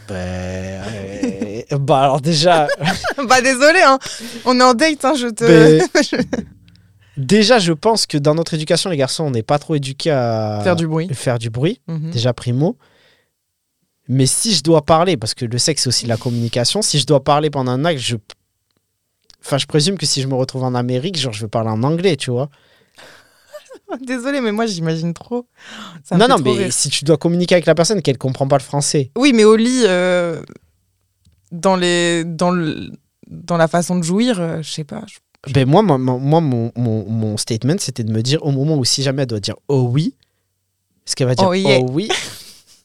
[0.08, 2.68] Bah, euh, bah, alors déjà,
[3.28, 3.98] Bah, désolé, hein.
[4.44, 5.44] On est en date, hein, je te.
[5.44, 5.88] Ben,
[7.16, 10.60] déjà, je pense que dans notre éducation, les garçons, on n'est pas trop éduqués à
[10.62, 11.08] Faire du bruit.
[11.12, 11.80] faire du bruit.
[11.88, 12.10] Mhm.
[12.10, 12.76] déjà primo.
[14.08, 16.98] Mais si je dois parler, parce que le sexe c'est aussi de la communication, si
[16.98, 18.16] je dois parler pendant un acte, je.
[19.42, 21.82] Enfin, je présume que si je me retrouve en Amérique, genre, je veux parler en
[21.82, 22.48] anglais, tu vois?
[24.06, 25.46] Désolé, mais moi, j'imagine trop.
[26.02, 26.72] Ça non, non, trop mais rire.
[26.72, 29.10] si tu dois communiquer avec la personne qu'elle comprend pas le français.
[29.16, 30.42] Oui, mais au lit, euh,
[31.52, 32.90] dans, les, dans, le,
[33.28, 35.04] dans la façon de jouir, euh, je sais pas.
[35.52, 38.76] Ben moi, moi, moi, moi, mon, mon, mon statement, c'était de me dire au moment
[38.76, 40.14] où si jamais elle doit dire oh oui,
[41.06, 41.80] est-ce qu'elle va dire Oh yeah.
[41.82, 42.08] oh oui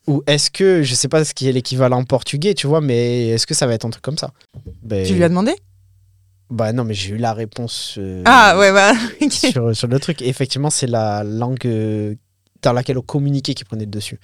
[0.08, 3.48] Ou est-ce que, je sais pas ce qui est l'équivalent portugais, tu vois, mais est-ce
[3.48, 4.32] que ça va être un truc comme ça?
[4.84, 5.56] Ben, Tu lui as demandé?
[6.50, 8.94] Bah non, mais j'ai eu la réponse euh, Ah, ouais, bah.
[9.30, 10.22] sur, sur le truc.
[10.22, 12.16] Et effectivement, c'est la langue euh,
[12.62, 14.20] dans laquelle on communiquait qui prenait le dessus.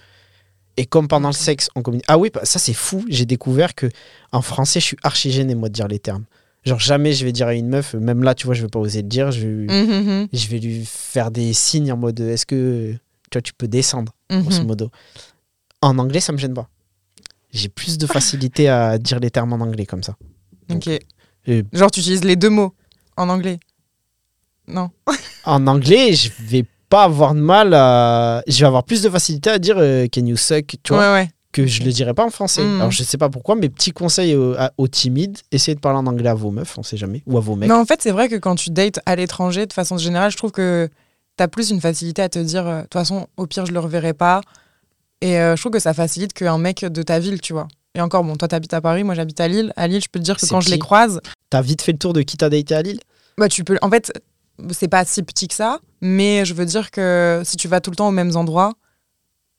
[0.77, 2.05] Et comme pendant le sexe, on communique.
[2.07, 3.05] Ah oui, bah, ça c'est fou.
[3.09, 3.89] J'ai découvert que
[4.31, 6.25] en français, je suis archi gêné, moi, de dire les termes.
[6.65, 8.79] Genre, jamais je vais dire à une meuf, même là, tu vois, je vais pas
[8.79, 9.31] oser le dire.
[9.31, 12.93] Je, Mhm, je vais lui faire des signes en mode est-ce que
[13.29, 14.89] tu vois, tu peux descendre, grosso modo.
[15.81, 16.67] En anglais, ça me gêne pas.
[17.53, 20.15] J'ai plus de facilité à dire les termes en anglais comme ça.
[20.71, 20.89] Ok.
[21.73, 22.73] Genre, tu utilises les deux mots
[23.17, 23.59] en anglais
[24.67, 24.89] Non.
[25.45, 28.43] en anglais, je vais pas avoir de mal à.
[28.47, 31.13] Je vais avoir plus de facilité à dire euh, can you suck, tu vois, ouais,
[31.21, 31.29] ouais.
[31.51, 32.63] que je le dirais pas en français.
[32.63, 32.79] Mhm.
[32.81, 33.69] Alors je sais pas pourquoi, mais
[34.35, 37.23] aux, à- aux timides, essayez de parler en anglais à vos meufs, on sait jamais,
[37.25, 37.69] ou à vos mecs.
[37.69, 40.37] Mais en fait, c'est vrai que quand tu dates à l'étranger, de façon générale, je
[40.37, 40.89] trouve que
[41.37, 43.79] t'as plus une facilité à te dire, euh, de toute façon, au pire, je le
[43.79, 44.41] reverrai pas.
[45.21, 47.67] Et euh, je trouve que ça facilite qu'un mec de ta ville, tu vois.
[47.95, 49.71] Et encore, bon, toi, t'habites à Paris, moi, j'habite à Lille.
[49.75, 51.97] À Lille, je peux te dire que quand je les croise, T'as vite fait le
[51.97, 52.99] tour de qui t'a daté à Lille?
[53.37, 53.77] Bah, tu peux.
[53.81, 54.11] En fait,
[54.71, 57.91] c'est pas si petit que ça, mais je veux dire que si tu vas tout
[57.91, 58.73] le temps aux mêmes endroits,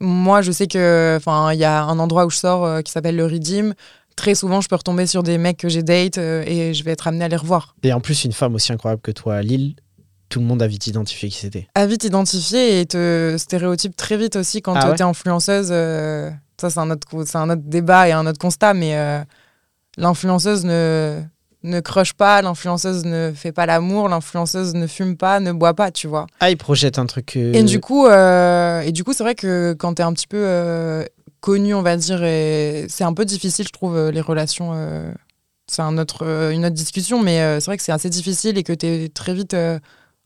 [0.01, 2.93] moi, je sais que, enfin, il y a un endroit où je sors euh, qui
[2.93, 3.75] s'appelle le Redeem.
[4.17, 6.91] très souvent, je peux retomber sur des mecs que j'ai date euh, et je vais
[6.93, 7.75] être amenée à les revoir.
[7.83, 9.75] Et en plus, une femme aussi incroyable que toi à Lille,
[10.29, 11.69] tout le monde a vite identifié qui c'était.
[11.75, 14.97] À vite identifier et te stéréotype très vite aussi quand Ah ouais?
[14.97, 15.69] tu es influenceuse.
[15.71, 19.23] euh, ça, c'est un, autre, un autre débat et un autre constat, mais euh,
[19.97, 21.23] l'influenceuse ne,
[21.63, 25.91] ne crush pas, l'influenceuse ne fait pas l'amour, l'influenceuse ne fume pas, ne boit pas,
[25.91, 26.27] tu vois.
[26.41, 27.37] Ah, il projette un truc.
[27.37, 30.27] euh, Et du coup, euh, et du coup, c'est vrai que quand t'es un petit
[30.27, 31.05] peu euh,
[31.41, 34.73] connu, on va dire, et c'est un peu difficile, je trouve, les relations.
[35.69, 38.73] c'est un autre, une autre discussion, mais c'est vrai que c'est assez difficile et que
[38.73, 39.55] t'es très vite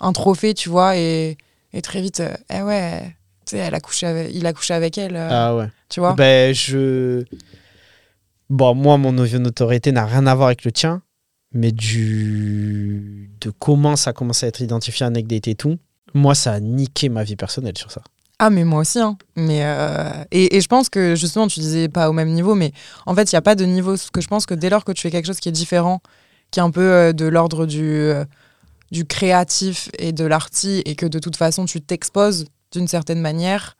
[0.03, 1.37] un trophée, tu vois, et,
[1.73, 3.15] et très vite, eh ouais,
[3.47, 5.69] tu sais, elle a couché avec, il a couché avec elle, Ah ouais.
[5.91, 6.15] Tu vois.
[6.15, 7.25] Ben, je.
[8.49, 11.03] Bon, moi, mon notoriété n'a rien à voir avec le tien,
[11.53, 13.31] mais du.
[13.41, 15.79] de comment ça a commencé à être identifié date et tout,
[16.15, 18.03] moi, ça a niqué ma vie personnelle sur ça.
[18.39, 19.19] Ah, mais moi aussi, hein.
[19.37, 22.73] Mais, euh, et, et je pense que justement, tu disais pas au même niveau, mais
[23.05, 23.91] en fait, il n'y a pas de niveau.
[23.91, 26.01] Parce que je pense que dès lors que tu fais quelque chose qui est différent,
[26.51, 28.25] qui est un peu euh, de l'ordre du, euh,
[28.91, 33.77] du créatif et de l'arty, et que de toute façon, tu t'exposes d'une certaine manière,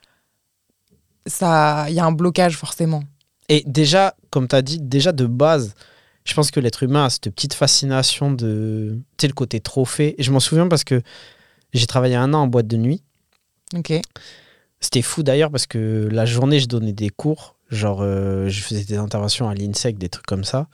[1.27, 3.03] ça, il y a un blocage forcément.
[3.49, 5.75] Et déjà, comme tu as dit, déjà de base,
[6.25, 8.99] je pense que l'être humain a cette petite fascination de.
[9.17, 10.15] Tu sais, le côté trophée.
[10.19, 11.03] Et je m'en souviens parce que
[11.73, 13.03] j'ai travaillé un an en boîte de nuit.
[13.75, 13.93] Ok.
[14.81, 17.57] C'était fou d'ailleurs parce que la journée, je donnais des cours.
[17.71, 20.69] Genre, euh, je faisais des interventions à l'INSEC, des trucs comme ça.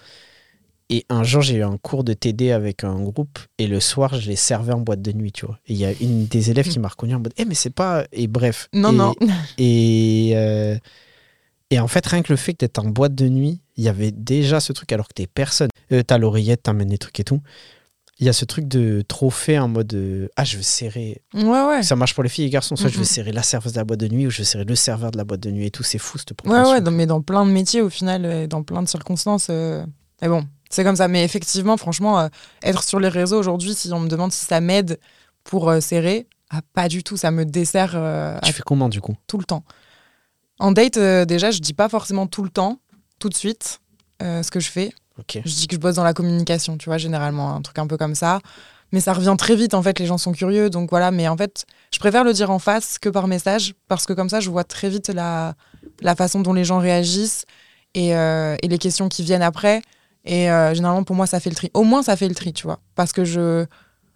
[0.88, 3.38] Et un jour, j'ai eu un cours de TD avec un groupe.
[3.58, 5.58] Et le soir, je les servais en boîte de nuit, tu vois.
[5.66, 7.70] Et il y a une des élèves qui m'a reconnu en mode Eh, mais c'est
[7.70, 8.04] pas.
[8.12, 8.68] Et bref.
[8.72, 9.14] Non, Et- non.
[9.58, 10.76] Et, euh,
[11.70, 13.88] et en fait, rien que le fait que tu en boîte de nuit, il y
[13.88, 15.68] avait déjà ce truc alors que t'es personne.
[15.92, 17.40] Euh, T'as l'oreillette, t'amènes des trucs et tout.
[18.18, 21.20] Il y a ce truc de trophée en mode euh, Ah, je veux serrer.
[21.34, 21.82] Ouais, ouais.
[21.82, 22.76] Ça marche pour les filles et les garçons.
[22.76, 24.64] Soit je veux serrer la serveuse de la boîte de nuit ou je veux serrer
[24.64, 25.82] le serveur de la boîte de nuit et tout.
[25.82, 26.72] C'est fou cette Ouais, proportion.
[26.72, 29.48] ouais, dans- mais dans plein de métiers, au final, euh, dans plein de circonstances.
[29.50, 31.08] Mais bon, c'est comme ça.
[31.08, 32.28] Mais effectivement, franchement, euh,
[32.62, 34.98] être sur les réseaux aujourd'hui, si on me demande si ça m'aide
[35.44, 37.16] pour euh, serrer, ah, pas du tout.
[37.16, 39.16] Ça me dessert euh, Tu fais comment du coup?
[39.26, 39.64] tout le temps.
[40.58, 42.80] En date, euh, déjà, je dis pas forcément tout le temps,
[43.18, 43.80] tout de suite,
[44.20, 44.92] ce que je fais.
[45.18, 45.40] Ok.
[45.44, 47.96] Je dis que je bosse dans la communication, tu vois, généralement, un truc un peu
[47.96, 48.40] comme ça.
[48.92, 51.10] Mais ça revient très vite, en fait, les gens sont curieux, donc voilà.
[51.10, 54.28] Mais en fait, je préfère le dire en face que par message, parce que comme
[54.28, 55.54] ça, je vois très vite la,
[56.00, 57.44] la façon dont les gens réagissent
[57.94, 59.82] et, et les questions qui viennent après.
[60.26, 61.70] Et euh, généralement, pour moi, ça fait le tri.
[61.72, 62.80] Au moins, ça fait le tri, tu vois.
[62.94, 63.64] Parce que je.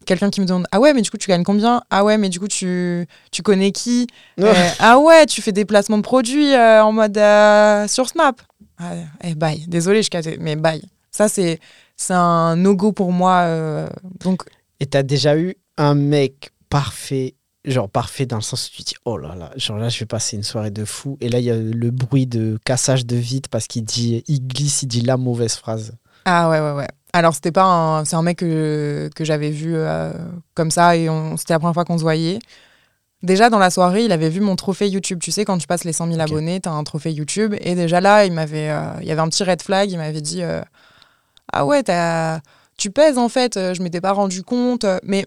[0.06, 1.82] Quelqu'un qui me demande Ah ouais, mais du coup, tu gagnes combien?
[1.90, 4.06] Ah ouais, mais du coup, tu, tu connais qui?
[4.40, 8.40] Euh, Ah ouais, tu fais des placements de produits euh, en mode euh, sur Snap
[8.78, 8.92] ah,
[9.22, 9.62] Eh, bye.
[9.68, 10.82] Désolé, je capte, mais bye.
[11.10, 11.60] Ça, c'est
[11.96, 13.86] c'est un no-go pour moi.
[14.20, 14.42] donc,
[14.80, 18.94] Et t'as déjà eu un mec parfait, genre parfait dans le sens où tu dis
[19.04, 21.18] oh là là, genre là je vais passer une soirée de fou.
[21.20, 24.46] Et là il y a le bruit de cassage de vitre parce qu'il dit, il
[24.46, 25.92] glisse, il dit la mauvaise phrase.
[26.24, 26.88] Ah ouais, ouais, ouais.
[27.12, 28.04] Alors, c'était pas un.
[28.04, 30.12] C'est un mec que, que j'avais vu euh,
[30.54, 32.38] comme ça et c'était la première fois qu'on se voyait.
[33.22, 35.18] Déjà, dans la soirée, il avait vu mon trophée YouTube.
[35.20, 36.30] Tu sais, quand tu passes les 100 000 Ok.
[36.30, 37.54] abonnés, t'as un trophée YouTube.
[37.60, 39.90] Et déjà là, il m'avait, euh, il y avait un petit red flag.
[39.90, 40.62] Il m'avait dit euh,
[41.52, 42.40] Ah ouais, t'as-
[42.78, 43.58] tu pèses en fait.
[43.74, 44.86] Je m'étais pas rendu compte.
[45.02, 45.26] Mais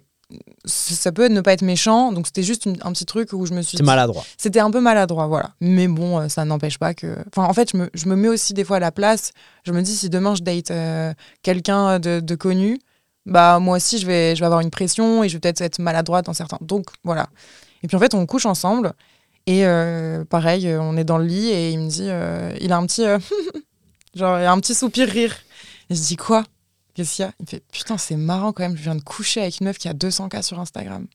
[0.65, 2.11] ça peut ne pas être méchant.
[2.11, 4.23] Donc, c'était juste une- un petit truc où je me suis C'est dit- maladroit.
[4.37, 5.51] c'était un peu maladroit, voilà.
[5.61, 7.17] Mais bon, euh, ça n'empêche pas que.
[7.35, 9.31] Enfin, en fait, je me, je me mets aussi des fois à la place.
[9.65, 12.79] Je me dis, si demain je date euh, quelqu'un de, de connu,
[13.25, 15.79] bah moi aussi, je vais, je vais avoir une pression et je vais peut-être être
[15.79, 16.57] maladroite dans certains.
[16.61, 17.27] Donc, voilà.
[17.83, 18.93] Et puis en fait, on couche ensemble.
[19.45, 22.77] Et euh, pareil, on est dans le lit et il me dit, euh, il a
[22.77, 23.03] un petit.
[24.15, 25.35] genre, il a un petit soupir rire.
[25.89, 26.43] Et je dis, quoi?
[26.93, 27.33] Qu'est-ce qu'il y a?
[27.39, 29.77] Il me fait, putain, c'est marrant quand même, je viens de coucher avec une meuf
[29.77, 31.07] qui a 200K sur Instagram.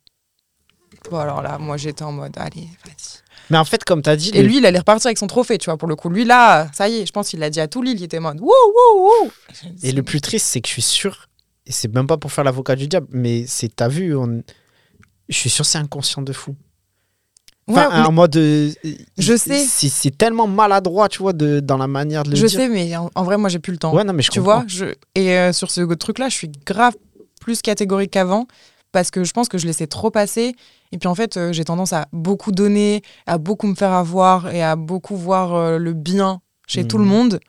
[1.11, 3.23] Bon, alors là, moi, j'étais en mode, allez, vas-y.
[3.51, 5.67] Mais en fait, comme t'as dit, Et lui, il allait repartir avec son trophée, tu
[5.67, 6.09] vois, pour le coup.
[6.09, 8.19] Lui, là, ça y est, je pense qu'il l'a dit à tout l'île, il était
[8.19, 9.31] en mode wouh, wouh, wouh.
[9.83, 11.29] et le plus triste, c'est que je suis sûr,
[11.67, 14.43] et c'est même pas pour faire l'avocat du diable, mais c'est, t'as vu, on...
[15.29, 16.57] je suis sûr, c'est inconscient de fou.
[17.69, 18.37] Ouais, Enfin, mais en mode.
[18.37, 18.71] euh,
[19.19, 19.59] Je sais.
[19.59, 22.59] C'est, c'est tellement maladroit, tu vois, de, dans la manière de le je dire.
[22.61, 23.95] sais, mais en, en vrai, moi, j'ai plus le temps.
[23.95, 24.61] Ouais, non, mais je tu comprends.
[24.61, 24.87] vois, je...
[25.15, 26.95] et euh, sur ce truc-là, je suis grave
[27.41, 28.47] plus catégorique qu'avant
[28.91, 30.55] parce que je pense que je laissais trop passer.
[30.93, 34.49] Et puis en fait, euh, j'ai tendance à beaucoup donner, à beaucoup me faire avoir
[34.53, 37.11] et à beaucoup voir le bien chez tout le Mhm.
[37.11, 37.41] monde.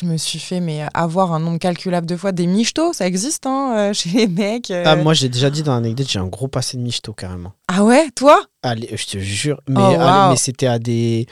[0.00, 3.44] Je me suis fait mais avoir un nombre calculable de fois des michtos, ça existe
[3.46, 4.70] hein, euh, chez les mecs.
[4.70, 4.84] euh.
[4.86, 7.52] Ah, moi, j'ai déjà dit dans l'anecdote, j'ai un gros passé de michto carrément.
[7.68, 8.42] Ah ouais, toi?
[8.62, 9.60] Allez, je te jure.
[9.68, 11.26] Mais, Oh, allez, mais c'était à des.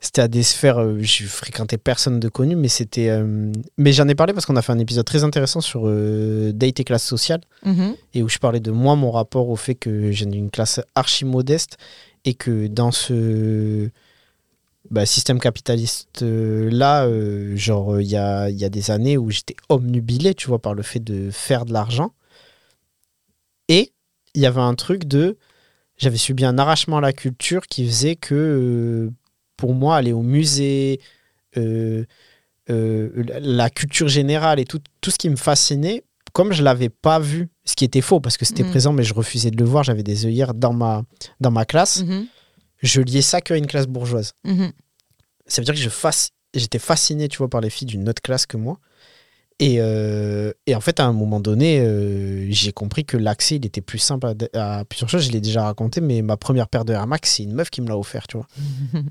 [0.00, 0.78] C'était à des sphères.
[0.82, 3.08] euh, je fréquentais personne de connu, mais c'était.
[3.08, 6.52] euh, Mais j'en ai parlé parce qu'on a fait un épisode très intéressant sur euh,
[6.52, 7.94] date et classe sociale, Mhm.
[8.12, 11.24] et où je parlais de moi, mon rapport au fait que j'ai une classe archi
[11.24, 11.78] modeste,
[12.26, 13.88] et que dans ce.
[14.90, 19.30] Bah, système capitaliste euh, là, euh, genre il y a, y a des années où
[19.30, 22.12] j'étais omnubilé, tu vois, par le fait de faire de l'argent.
[23.68, 23.92] Et
[24.34, 25.36] il y avait un truc de...
[25.96, 29.10] J'avais subi un arrachement à la culture qui faisait que euh,
[29.56, 31.00] pour moi, aller au musée,
[32.68, 37.48] la culture générale et tout, tout ce qui me fascinait, comme je l'avais pas vu,
[37.64, 38.70] ce qui était faux parce que c'était Mhm.
[38.70, 41.04] présent, mais je refusais de le voir, j'avais des œillères dans ma,
[41.40, 42.26] dans ma classe, Mhm.
[42.84, 44.32] Je liais ça qu'à une classe bourgeoise.
[44.44, 44.70] Mhm.
[45.46, 48.22] Ça veut dire que je fasc- j'étais fasciné, tu vois, par les filles d'une autre
[48.22, 48.78] classe que moi.
[49.60, 53.64] Et, euh, et en fait, à un moment donné, euh, j'ai compris que l'accès, il
[53.66, 55.24] était plus simple à, à plusieurs choses.
[55.26, 57.80] Je l'ai déjà raconté, mais ma première paire de Air Max, c'est une meuf qui
[57.80, 58.48] me l'a offert, tu vois.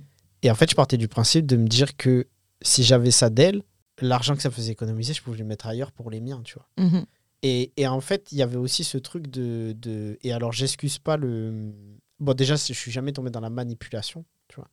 [0.44, 2.28] Et en fait, je partais du principe de me dire que
[2.62, 3.62] si j'avais ça d'elle,
[4.02, 6.68] l'argent que ça faisait économiser, je pouvais le mettre ailleurs pour les miens, tu vois.
[6.78, 7.06] Mhm.
[7.44, 9.74] Et, et en fait, il y avait aussi ce truc de.
[9.78, 11.74] de et alors, j'excuse pas le.
[12.20, 14.68] Bon, déjà, je suis jamais tombé dans la manipulation, tu vois.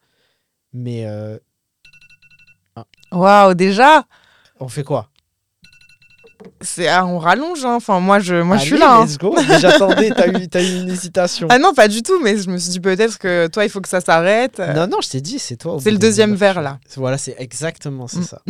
[0.72, 1.38] Mais euh,
[3.12, 4.04] Waouh, déjà?
[4.60, 5.08] On fait quoi?
[6.62, 7.74] C'est ah, on rallonge hein.
[7.74, 9.04] enfin moi je moi je suis là hein.
[9.04, 9.34] Let's go.
[9.46, 11.48] Mais J'attendais, t'as eu, t'as eu une hésitation.
[11.50, 13.82] ah non pas du tout mais je me suis dit peut-être que toi il faut
[13.82, 15.76] que ça s'arrête Non, non, je t'ai dit, c'est toi.
[15.82, 16.78] c'est le deuxième verre, là.
[16.96, 18.24] Voilà, c'est exactement c'est Mm.
[18.24, 18.42] ça.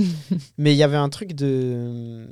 [0.57, 2.29] Mais il y avait un truc de.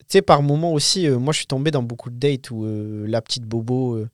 [0.00, 2.64] Tu sais, par moment aussi, euh, moi je suis tombé dans beaucoup de dates où
[2.66, 4.10] euh, la petite Bobo, euh,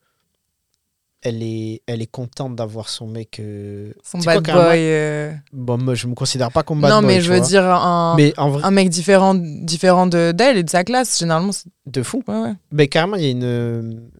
[1.29, 3.41] elle, est, elle est contente d'avoir son mec.
[3.41, 5.33] euh, son quoi, bad boy euh.
[5.53, 7.47] Bon, moi je me considère pas comme bad non boy, mais tu je veux vois.
[7.47, 11.19] dire un, Mais en vrai, un mec différent différent de d'elle et de sa classe
[11.19, 12.23] généralement c'est- de fou.
[12.29, 14.11] ouais ouais Mais carrément, il y a une.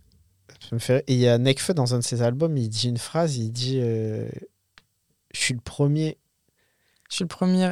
[0.79, 3.51] fait- Il y a Nekfeu dans un de ses albums, il dit une phrase il
[3.53, 4.29] dit euh,
[5.33, 6.19] Je suis le premier.
[7.11, 7.71] je suis le premier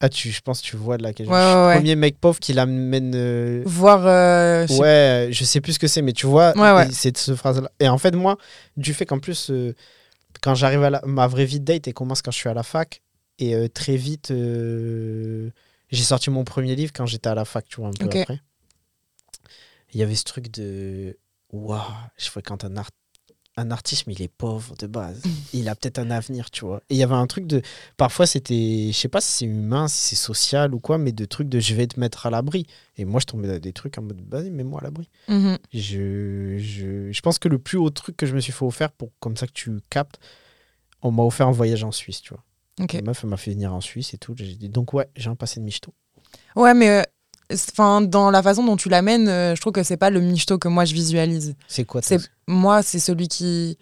[0.00, 1.96] Ah, tu, je pense que tu vois de laquelle Ouais, je suis ouais, le premier
[1.96, 3.14] mec pauvre qui l'amène.
[3.14, 6.88] euh, voir euh, Ouais, je sais plus ce que c'est, mais tu vois, Ouais, ouais.
[6.92, 7.70] c'est cette phrase-là.
[7.80, 8.36] Et en fait, moi,
[8.76, 9.74] du fait qu'en plus, euh,
[10.42, 11.02] quand j'arrive à la...
[11.06, 13.00] ma vraie vie de date, elle commence quand je suis à la fac.
[13.38, 17.88] Et très vite, j'ai sorti mon premier livre quand j'étais à la fac, tu vois,
[17.88, 18.40] un peu après.
[19.92, 21.18] Il y avait ce truc de.
[21.52, 21.80] Waouh,
[22.18, 22.90] je fréquente un, art...
[23.58, 25.22] un artiste, mais il est pauvre de base.
[25.54, 26.78] il a peut-être un avenir, tu vois.
[26.90, 27.62] Et il y avait un truc de.
[27.96, 28.88] Parfois, c'était.
[28.92, 31.58] Je sais pas si c'est humain, si c'est social ou quoi, mais de trucs de
[31.58, 32.66] je vais te mettre à l'abri.
[32.98, 35.08] Et moi, je tombais dans des trucs en mode, vas-y, mets-moi à l'abri.
[35.28, 35.56] Mhm.
[35.72, 38.92] Je, je, je pense que le plus haut truc que je me suis fait offert,
[38.92, 40.18] pour comme ça que tu captes,
[41.02, 42.44] on m'a offert un voyage en Suisse, tu vois.
[42.80, 44.34] ok La meuf, elle m'a fait venir en Suisse et tout.
[44.36, 45.94] J'ai dit, donc ouais, j'ai un passé de michto.
[46.56, 47.02] ouais mais euh,
[47.52, 50.58] enfin dans la façon dont tu l'amènes euh, je trouve que c'est pas le michto
[50.58, 51.54] que moi je visualise.
[51.68, 53.78] C'est quoi c'est moi c'est celui qui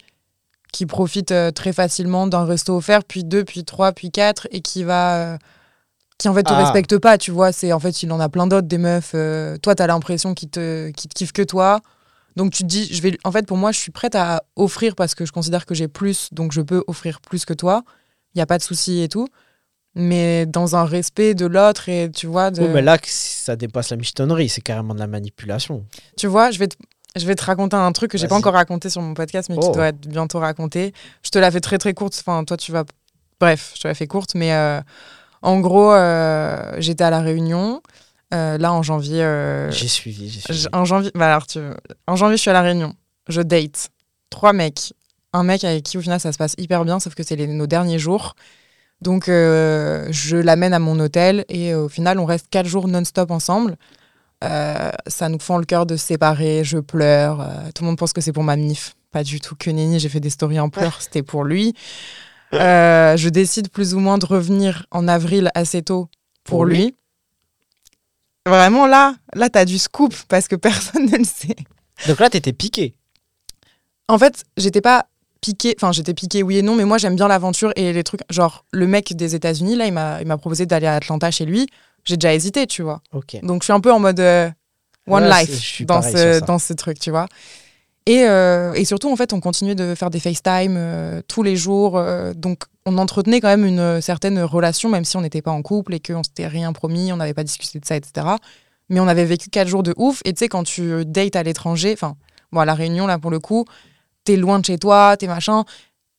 [0.71, 4.61] qui profite euh, très facilement d'un resto offert puis deux puis trois puis quatre et
[4.61, 5.37] qui va euh,
[6.17, 6.63] qui en fait te Ah.
[6.63, 7.51] respecte pas tu vois.
[7.51, 9.15] C'est en fait il en a plein d'autres des meufs
[9.61, 11.81] toi t'as l'impression qu'il te qu'il te kiffe que toi.
[12.35, 14.95] Donc tu te dis je vais en fait pour moi je suis prête à offrir
[14.95, 17.83] parce que je considère que j'ai plus donc je peux offrir plus que toi.
[18.33, 19.27] Il y a pas de souci et tout
[19.95, 22.61] mais dans un respect de l'autre et tu vois de...
[22.61, 25.85] Ouais, mais là, ça dépasse la michetonnerie, c'est carrément de la manipulation.
[26.17, 26.75] Tu vois, je vais te,
[27.15, 29.57] je vais te raconter un truc que j'ai pas encore raconté sur mon podcast, mais
[29.57, 29.73] qui Oh.
[29.73, 30.93] doit être bientôt raconté.
[31.23, 32.15] Je te la fais très très courte.
[32.19, 32.83] Enfin, toi, tu vas.
[33.39, 34.81] Bref, je te la fais courte, mais euh,
[35.41, 37.81] en gros, euh, j'étais à la Réunion.
[38.33, 39.23] euh, là, en janvier.
[39.71, 40.65] J'ai suivi, j'ai suivi.
[40.73, 41.11] en janvier.
[41.15, 41.59] bah alors, tu...
[42.07, 42.93] En janvier, je suis à la Réunion.
[43.29, 43.89] Je date
[44.29, 44.93] trois mecs.
[45.31, 47.67] Un mec avec qui, au final, ça se passe hyper bien, sauf que c'est nos
[47.67, 48.35] derniers jours.
[49.05, 52.87] Donc, euh, je l'amène à mon hôtel et euh, au final, on reste quatre jours
[52.87, 53.77] non-stop ensemble.
[54.43, 56.63] Euh, ça nous fend le cœur de se séparer.
[56.63, 57.47] Je pleure.
[57.75, 58.95] tout le monde pense que c'est pour ma mif.
[59.11, 59.99] Pas du tout que nenni.
[59.99, 60.99] J'ai fait des stories en pleurs.
[61.03, 61.75] C'était pour lui.
[62.51, 66.09] Je décide plus ou moins de revenir en avril assez tôt
[66.43, 66.77] pour, Pour lui.
[66.77, 66.95] lui.
[68.47, 71.55] Vraiment là, là t'as du scoop parce que personne ne le sait.
[72.07, 72.95] Donc là, t'étais piqué.
[74.07, 75.05] En fait, j'étais pas
[75.77, 78.21] enfin j'étais piquée oui et non, mais moi j'aime bien l'aventure et les trucs.
[78.29, 79.93] Genre le mec des États-Unis là, il
[80.27, 81.67] m'a proposé d'aller à Atlanta chez lui.
[82.03, 83.01] J'ai déjà hésité, tu vois.
[83.43, 84.49] Donc je suis un peu en mode euh,
[85.07, 87.27] one Ouais, life dans ce dans ce truc, tu vois.
[88.07, 91.55] Et, euh, et surtout en fait, on continuait de faire des FaceTime euh, tous les
[91.55, 91.99] jours,
[92.35, 95.95] donc on entretenait quand même une certaine relation, même si on n'était pas en couple
[95.95, 98.27] et qu'on s'était rien promis, on n'avait pas discuté de ça, etc.
[98.89, 100.21] Mais on avait vécu quatre jours de ouf.
[100.25, 102.15] Et tu sais, quand tu dates à l'étranger, enfin,
[102.51, 103.65] bon, à La Réunion, là, pour le coup,
[104.25, 105.63] t'es loin de chez toi, t'es machin.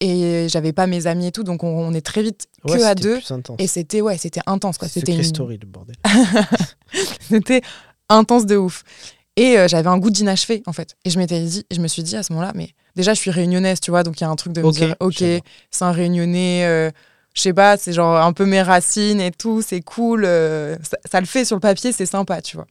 [0.01, 2.95] Et j'avais pas mes amis et tout, donc on, on est très vite que à
[2.95, 3.19] deux.
[3.59, 4.89] Et c'était, ouais, c'était intense, quoi.
[4.89, 5.25] C'était une...
[5.25, 5.97] story, le bordel.
[7.21, 7.63] C'était
[8.09, 8.85] intense de ouf.
[9.37, 10.97] Et euh, j'avais un goût d'inachevé, en fait.
[11.05, 13.31] Et je m'étais dit, je me suis dit à ce moment-là, mais déjà, je suis
[13.31, 15.15] réunionnaise, tu vois, donc il y a un truc de me dire, ok,
[15.71, 16.91] c'est un réunionnais, euh,
[17.35, 20.97] je sais pas, c'est genre un peu mes racines et tout, c'est cool, euh, ça,
[21.11, 22.67] ça le fait sur le papier, c'est sympa, tu vois.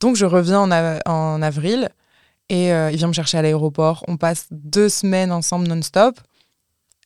[0.00, 1.90] Donc je reviens en, av- en avril
[2.50, 4.04] et euh, il vient me chercher à l'aéroport.
[4.08, 6.20] On passe deux semaines ensemble non-stop.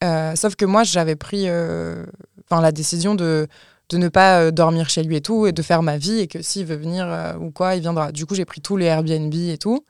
[0.03, 2.05] Euh, sauf que moi, j'avais pris euh,
[2.51, 3.47] enfin la décision de,
[3.90, 6.40] de ne pas dormir chez lui et tout, et de faire ma vie, et que
[6.40, 8.11] s'il veut venir ou quoi, il viendra.
[8.11, 9.84] Du coup, j'ai pris tous les Airbnb et tout.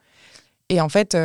[0.67, 1.17] Et en fait,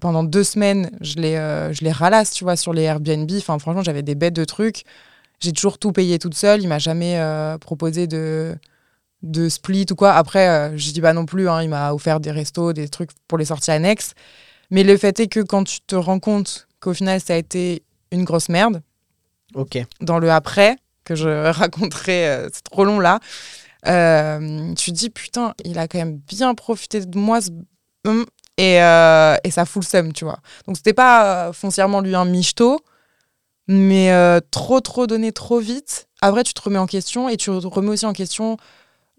[0.00, 1.36] pendant deux semaines, je les,
[1.72, 3.30] je les ralasse, tu vois, sur les Airbnb.
[3.38, 4.82] Enfin, franchement, j'avais des bêtes de trucs.
[5.38, 6.60] J'ai toujours tout payé toute seule.
[6.60, 7.20] Il m'a jamais
[7.60, 8.56] proposé de,
[9.22, 10.12] de split ou quoi.
[10.14, 11.48] Après, euh, je dis pas non plus.
[11.48, 14.12] hein, il m'a offert des restos, des trucs pour les sorties annexes.
[14.70, 17.82] Mais le fait est que quand tu te rends compte qu'au final, ça a été
[18.12, 18.82] une grosse merde,
[19.54, 19.78] Ok.
[20.00, 23.18] dans le après, que je raconterai, euh, c'est trop long là,
[23.86, 27.40] euh, tu te dis putain, il a quand même bien profité de moi.
[27.40, 27.50] ce-
[28.06, 28.24] hum,
[28.58, 30.38] Et, et ça fout le seum, tu vois.
[30.66, 32.80] Donc c'était pas foncièrement lui un michto,
[33.68, 34.12] mais
[34.50, 36.08] trop trop donné trop vite.
[36.20, 38.56] Après, tu te remets en question et tu te remets aussi en question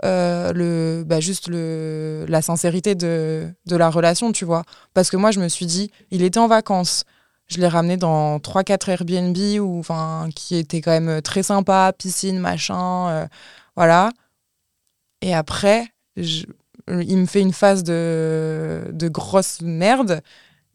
[0.06, 4.64] euh, le, bah, juste le, la sincérité de, de la relation, tu vois.
[4.94, 7.04] Parce que moi, je me suis dit, il était en vacances.
[7.48, 9.36] Je l'ai ramené dans 3-4 Airbnb
[9.80, 13.28] enfin, qui étaient quand même très sympas, piscine, machin, euh,
[13.76, 14.12] voilà.
[15.22, 16.46] Et après, je-
[16.88, 20.22] il me fait une phase de, de grosse merde.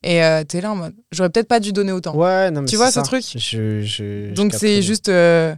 [0.03, 2.15] Et euh, t'es là en mode, j'aurais peut-être pas dû donner autant.
[2.15, 3.25] Ouais, non, mais Tu vois ce truc?
[3.37, 5.55] Je, je- je Donc c'est juste euh,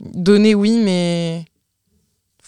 [0.00, 1.44] donner oui, mais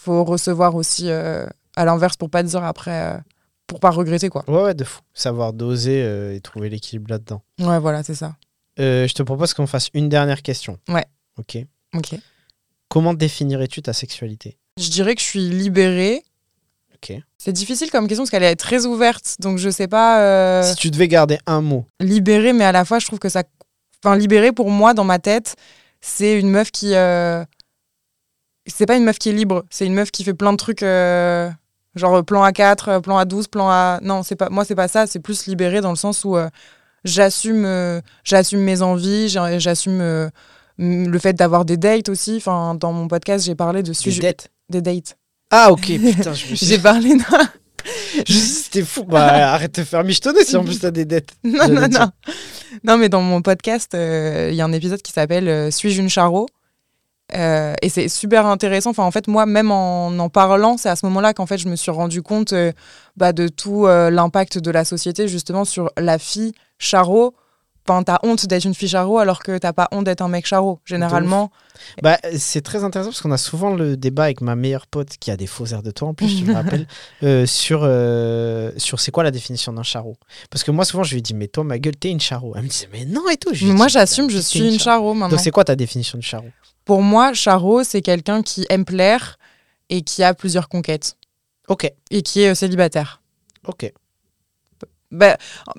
[0.05, 1.47] faut recevoir aussi euh,
[1.77, 3.19] à l'inverse pour pas dire après, euh,
[3.67, 4.45] pour pas regretter quoi.
[4.49, 5.01] Ouais, ouais, de fou.
[5.15, 7.43] Savoir doser euh, et trouver l'équilibre là-dedans.
[7.61, 8.35] Ouais, voilà, c'est ça.
[8.81, 10.79] Euh, je te propose qu'on fasse une dernière question.
[10.89, 11.05] Ouais.
[11.39, 11.59] Ok.
[11.95, 12.15] Ok.
[12.89, 14.59] Comment définirais-tu ta sexualité?
[14.79, 16.23] Je dirais que je suis libérée.
[16.95, 17.17] Ok.
[17.39, 20.21] C'est difficile comme question parce qu'elle est très ouverte, donc je sais pas.
[20.21, 21.87] euh, Si tu devais garder un mot.
[22.01, 23.43] libérée, mais à la fois, je trouve que ça.
[24.05, 25.55] Enfin, libérée pour moi, dans ma tête,
[26.01, 26.95] c'est une meuf qui.
[28.69, 30.57] Euh, C'est pas une meuf qui est libre, c'est une meuf qui fait plein de
[30.59, 30.83] trucs.
[30.83, 31.51] euh,
[31.95, 33.99] Genre plan A4, euh, plan A12, plan A.
[34.03, 34.49] Non, c'est pas...
[34.49, 36.49] moi, c'est pas ça, c'est plus libérée dans le sens où euh,
[37.05, 40.29] j'assume euh, j'assume mes envies, j'a- j'assume euh,
[40.79, 42.37] le fait d'avoir des dates aussi.
[42.39, 45.19] Enfin, dans mon podcast, j'ai parlé de Des sujet- dettes des dates.
[45.51, 47.11] Ah, ok, putain, je me suis J'ai parlé.
[48.27, 49.05] Je- C'était fou.
[49.05, 51.31] Bah, arrête de faire michetonner si en plus t'as des dettes.
[51.45, 52.11] non, non, non.
[52.85, 56.01] Non, mais dans mon podcast, euh, il y a un épisode qui s'appelle euh, Suis-je
[56.01, 56.47] une charo
[57.35, 58.91] Euh, Et c'est super intéressant.
[58.91, 61.69] Enfin, en fait, moi, même en en parlant, c'est à ce moment-là qu'en fait, je
[61.69, 62.73] me suis rendu compte euh,
[63.17, 67.35] bah, de tout euh, l'impact de la société, justement, sur la fille charo.
[67.89, 70.47] Enfin, t'as honte d'être une fille charo alors que t'as pas honte d'être un mec
[70.47, 70.79] charo.
[70.85, 71.51] Généralement,
[72.03, 75.33] Bah, c'est très intéressant parce qu'on a souvent le débat avec ma meilleure pote qui
[75.33, 76.87] a des faux airs de toi en plus, je me rappelle,
[77.25, 80.17] euh, sur, euh, sur c'est quoi la définition d'un charreau.
[80.49, 82.53] Parce que moi, souvent, je lui dis, mais toi, ma gueule, t'es une charreau.
[82.57, 83.53] Elle me disait, mais non et tout.
[83.53, 85.31] Je Mais moi, j'assume, je suis une charo maintenant.
[85.37, 86.51] Donc, c'est quoi ta définition de charreau?
[86.85, 89.39] Pour moi, charo, c'est quelqu'un qui aime plaire
[89.89, 91.17] et qui a plusieurs conquêtes
[91.69, 93.23] Ok, et qui est euh, célibataire.
[93.67, 93.93] ok.
[95.13, 95.37] Bah,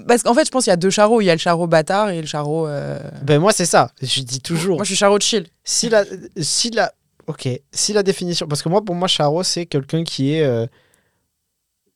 [0.07, 1.19] parce qu'en fait, je pense qu'il y a deux charros.
[1.19, 2.67] Il y a le charreau bâtard et le charreau.
[2.67, 3.91] euh, Ben, moi, c'est ça.
[4.01, 4.75] Je dis toujours.
[4.77, 5.47] Moi, je suis charreau de chill.
[5.63, 6.05] si la,
[6.37, 6.93] si la,
[7.27, 10.67] ok, si la définition, parce que moi, pour moi, charreau, c'est quelqu'un qui est euh,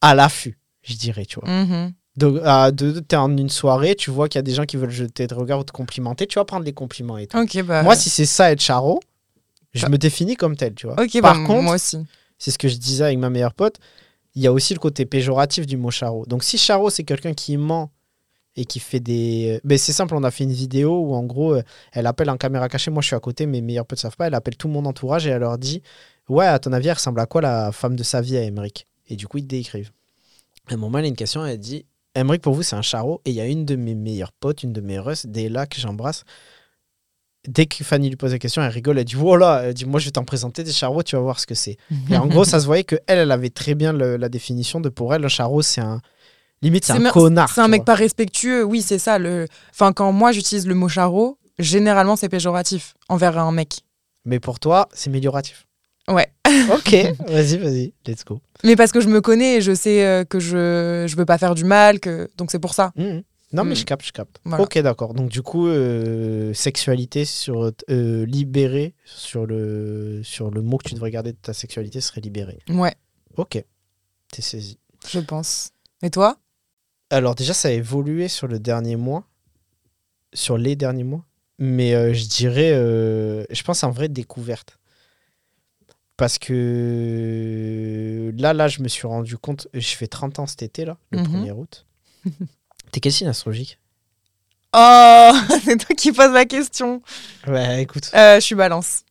[0.01, 1.49] à l'affût, je dirais, tu vois.
[1.49, 1.93] Mhm.
[2.15, 4.75] Donc, à deux, t'es en une soirée, tu vois qu'il y a des gens qui
[4.77, 7.37] veulent jeter des regards ou te complimenter, tu vas prendre les compliments et tout.
[7.63, 7.83] Bah.
[7.83, 8.99] Moi, si c'est ça être charreau,
[9.73, 9.89] je Bah.
[9.89, 10.95] me définis comme tel, tu vois.
[10.95, 11.99] Par bah, contre, moi aussi.
[12.39, 13.75] c'est ce que je disais avec ma meilleure pote,
[14.37, 16.23] il y a aussi le côté péjoratif du mot charreau.
[16.27, 17.89] Donc, si charreau, c'est quelqu'un qui ment
[18.55, 19.59] et qui fait des.
[19.63, 22.37] Ben, c'est simple, on a fait une vidéo où en gros, euh, elle appelle en
[22.37, 22.91] caméra cachée.
[22.91, 24.27] Moi, je suis à côté, mes meilleurs potes ne savent pas.
[24.27, 25.81] Elle appelle tout mon entourage et elle leur dit
[26.29, 28.85] Ouais, à ton avis, elle ressemble à quoi la femme de sa vie à Emmerich
[29.07, 29.91] Et du coup, ils décrivent.
[30.67, 33.21] À un moment, elle a une question elle dit Emmerich, pour vous, c'est un charreau.
[33.25, 35.79] Et il y a une de mes meilleures potes, une de mes russes, Déla, que
[35.79, 36.25] j'embrasse.
[37.47, 38.99] Dès que Fanny lui pose la question, elle rigole.
[38.99, 41.39] Elle dit Voilà, elle dit Moi, je vais t'en présenter des charreaux, tu vas voir
[41.39, 41.77] ce que c'est.
[42.09, 44.79] Et en gros, ça se voyait que elle, elle avait très bien le- la définition
[44.81, 46.01] de pour elle, un charreau, c'est un.
[46.61, 47.51] Limite, c'est un me- connard.
[47.53, 47.85] C'est un mec vois.
[47.85, 48.63] pas respectueux.
[48.63, 49.19] Oui, c'est ça.
[49.19, 49.47] Le...
[49.71, 53.81] Enfin, quand moi, j'utilise le mot charreau, généralement, c'est péjoratif envers un mec.
[54.25, 55.65] Mais pour toi, c'est amélioratif.
[56.09, 56.27] Ouais.
[56.73, 56.95] Ok,
[57.29, 58.41] vas-y, vas-y, let's go.
[58.63, 61.37] Mais parce que je me connais et je sais euh, que je je veux pas
[61.37, 62.91] faire du mal, que donc c'est pour ça.
[62.95, 63.21] Mhm.
[63.53, 63.77] Non, mais Mm.
[63.77, 64.39] je capte, je capte.
[64.43, 64.63] Voilà.
[64.63, 65.13] Ok, d'accord.
[65.13, 67.71] Donc, du coup, euh, sexualité sur.
[67.89, 72.19] euh, libéré sur le, sur le mot que tu devrais garder de ta sexualité serait
[72.21, 72.59] libéré.
[72.69, 72.95] Ouais,
[73.37, 73.63] Ok,
[74.31, 74.77] t'es saisi.
[75.07, 75.69] je pense.
[76.01, 76.37] Et toi?
[77.09, 79.25] Alors, déjà, ça a évolué sur le dernier mois,
[80.33, 81.23] sur les derniers mois.
[81.59, 82.71] Mais euh, je dirais,
[83.49, 84.77] je pense en vraie découverte.
[86.17, 90.83] Parce que là, là, je me suis rendu compte, je fais 30 ans cet été,
[90.83, 91.27] là, le Mhm.
[91.45, 91.85] 1er août.
[92.91, 93.79] T'es quel signe astrologique
[94.73, 95.31] Oh,
[95.63, 97.01] c'est toi qui poses la question.
[97.47, 98.09] Ouais, écoute.
[98.13, 99.03] Euh, je suis balance.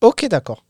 [0.00, 0.64] Ok, d'accord.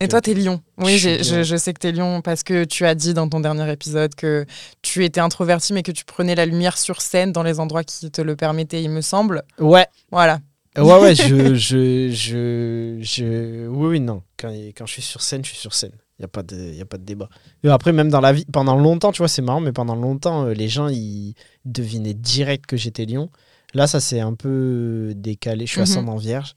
[0.00, 0.60] Et toi, t'es lion.
[0.76, 4.14] Oui, Je sais que t'es lion parce que tu as dit dans ton dernier épisode
[4.14, 4.44] que
[4.82, 8.10] tu étais introverti mais que tu prenais la lumière sur scène dans les endroits qui
[8.10, 9.42] te le permettaient, il me semble.
[9.58, 9.86] Ouais.
[10.12, 10.40] Voilà.
[10.76, 14.22] Ouais, ouais, je, je, je, je- Oui, oui, non.
[14.36, 15.92] Quand, quand je suis sur scène, je suis sur scène.
[16.18, 17.28] Il n'y a, pas de- y a pas de débat.
[17.62, 20.46] Et après, même dans la vie, pendant longtemps, tu vois, c'est marrant, mais pendant longtemps,
[20.46, 23.30] euh, les gens, ils devinaient direct que j'étais lion.
[23.74, 25.66] Là, ça s'est un peu décalé.
[25.66, 25.82] Je suis Mhm.
[25.84, 26.54] ascendant vierge.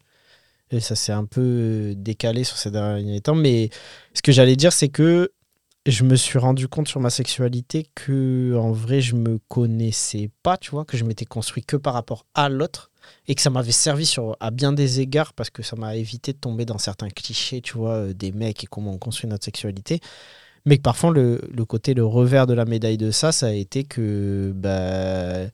[0.71, 3.35] Et ça s'est un peu décalé sur ces derniers temps.
[3.35, 3.69] Mais
[4.13, 5.31] ce que j'allais dire, c'est que
[5.85, 10.57] je me suis rendu compte sur ma sexualité que, en vrai, je me connaissais pas,
[10.57, 12.90] tu vois, que je m'étais construit que par rapport à l'autre
[13.27, 16.33] et que ça m'avait servi sur, à bien des égards parce que ça m'a évité
[16.33, 19.45] de tomber dans certains clichés, tu vois, euh, des mecs et comment on construit notre
[19.45, 19.99] sexualité.
[20.65, 23.51] Mais que parfois, le, le côté, le revers de la médaille de ça, ça a
[23.51, 25.49] été que, bah,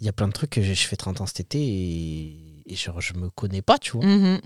[0.00, 2.62] il y a plein de trucs que je, je fais 30 ans cet été et,
[2.66, 4.06] et genre, je me connais pas, tu vois.
[4.06, 4.40] Mhm.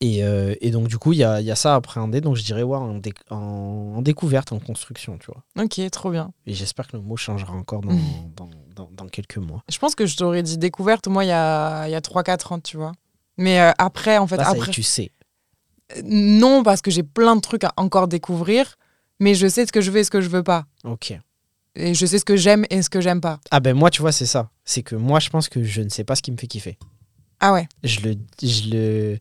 [0.00, 2.20] Et, euh, et donc, du coup, il y a, il y a ça à appréhender.
[2.20, 5.42] Donc, je dirais, ouais, en, dé- en- en découverte, en construction, tu vois.
[5.64, 6.32] Ok, trop bien.
[6.46, 7.90] Et j'espère que le mot changera encore dans,
[8.36, 8.48] dans,
[8.78, 9.62] dans- dans quelques mois.
[9.68, 12.60] Je pense que je t'aurais dit découverte, moi, il y a, y a 3-4 ans,
[12.60, 12.92] tu vois.
[13.36, 14.70] Mais euh, après, en fait, ça est, après.
[14.72, 15.10] tu sais.
[15.96, 18.76] Euh, Non, parce que j'ai plein de trucs à encore découvrir,
[19.20, 20.64] mais je sais ce que je veux et ce que je veux pas.
[20.84, 21.12] Ok.
[21.74, 23.38] Et je sais ce que j'aime et ce que j'aime pas.
[23.50, 24.50] Ah ben moi, tu vois, c'est ça.
[24.64, 26.78] C'est que moi, je pense que je ne sais pas ce qui me fait kiffer.
[27.40, 27.68] Ah ouais.
[27.84, 29.18] Je le, je le...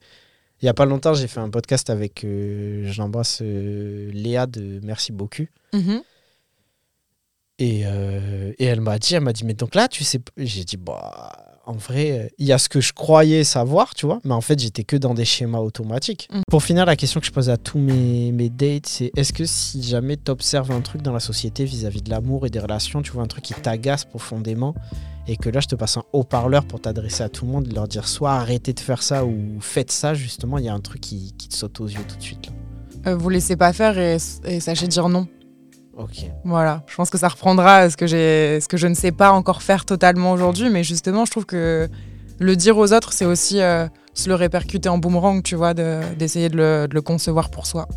[0.59, 4.79] Il y a pas longtemps, j'ai fait un podcast avec, euh, j'embrasse euh, Léa de
[4.83, 5.45] Merci beaucoup.
[5.73, 6.01] Mhm.
[7.59, 10.63] Et, euh, et elle m'a dit, elle m'a dit, mais donc là, tu sais, j'ai
[10.63, 11.31] dit, bah,
[11.65, 14.41] en vrai, euh, il y a ce que je croyais savoir, tu vois, mais en
[14.41, 16.29] fait, j'étais que dans des schémas automatiques.
[16.31, 16.41] Mm.
[16.49, 19.45] Pour finir, la question que je pose à tous mes, mes dates, c'est est-ce que
[19.45, 23.01] si jamais tu observes un truc dans la société vis-à-vis de l'amour et des relations,
[23.01, 24.75] tu vois, un truc qui t'agace profondément,
[25.27, 27.87] et que là, je te passe un haut-parleur pour t'adresser à tout le monde, leur
[27.87, 31.01] dire soit arrêtez de faire ça ou faites ça, justement, il y a un truc
[31.01, 32.45] qui, qui te saute aux yeux tout de suite.
[32.45, 33.11] Là.
[33.11, 35.27] Euh, vous laissez pas faire et, et sachez dire non.
[35.97, 36.25] Ok.
[36.43, 36.83] Voilà.
[36.87, 39.61] Je pense que ça reprendra ce que, j'ai, ce que je ne sais pas encore
[39.63, 41.89] faire totalement aujourd'hui, mais justement, je trouve que
[42.39, 46.01] le dire aux autres, c'est aussi euh, se le répercuter en boomerang, tu vois, de-
[46.19, 47.87] d'essayer de le, de le concevoir pour soi.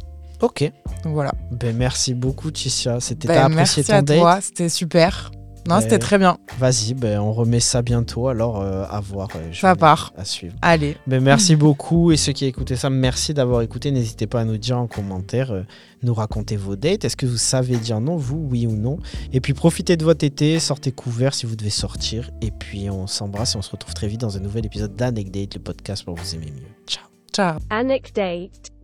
[0.40, 0.62] Ok.
[1.04, 1.32] Donc voilà.
[1.50, 2.98] Ben, merci beaucoup, Tissia.
[3.00, 5.30] C'était Ben, apprécié merci ton à date toi, c'était super.
[5.70, 6.36] Non, c'était très bien.
[6.58, 9.28] Vas-y, ben, on remet ça bientôt, alors euh, à voir.
[9.36, 10.12] euh, je Ça part.
[10.16, 10.54] À suivre.
[10.62, 10.96] Allez.
[11.06, 13.90] Ben, merci beaucoup et ceux qui écoutaient ça, merci d'avoir écouté.
[13.90, 15.62] N'hésitez pas à nous dire en commentaire, euh,
[16.02, 17.04] nous raconter vos dates.
[17.04, 18.98] Est-ce que vous savez dire non, vous, oui ou non?
[19.32, 22.30] Et puis profitez de votre été, sortez couvert si vous devez sortir.
[22.42, 25.54] Et puis on s'embrasse et on se retrouve très vite dans un nouvel épisode d'Anecdate,
[25.54, 26.68] le podcast pour vous aimer mieux.
[26.86, 27.58] Ciao Ciao.
[27.70, 28.79] Anecdate.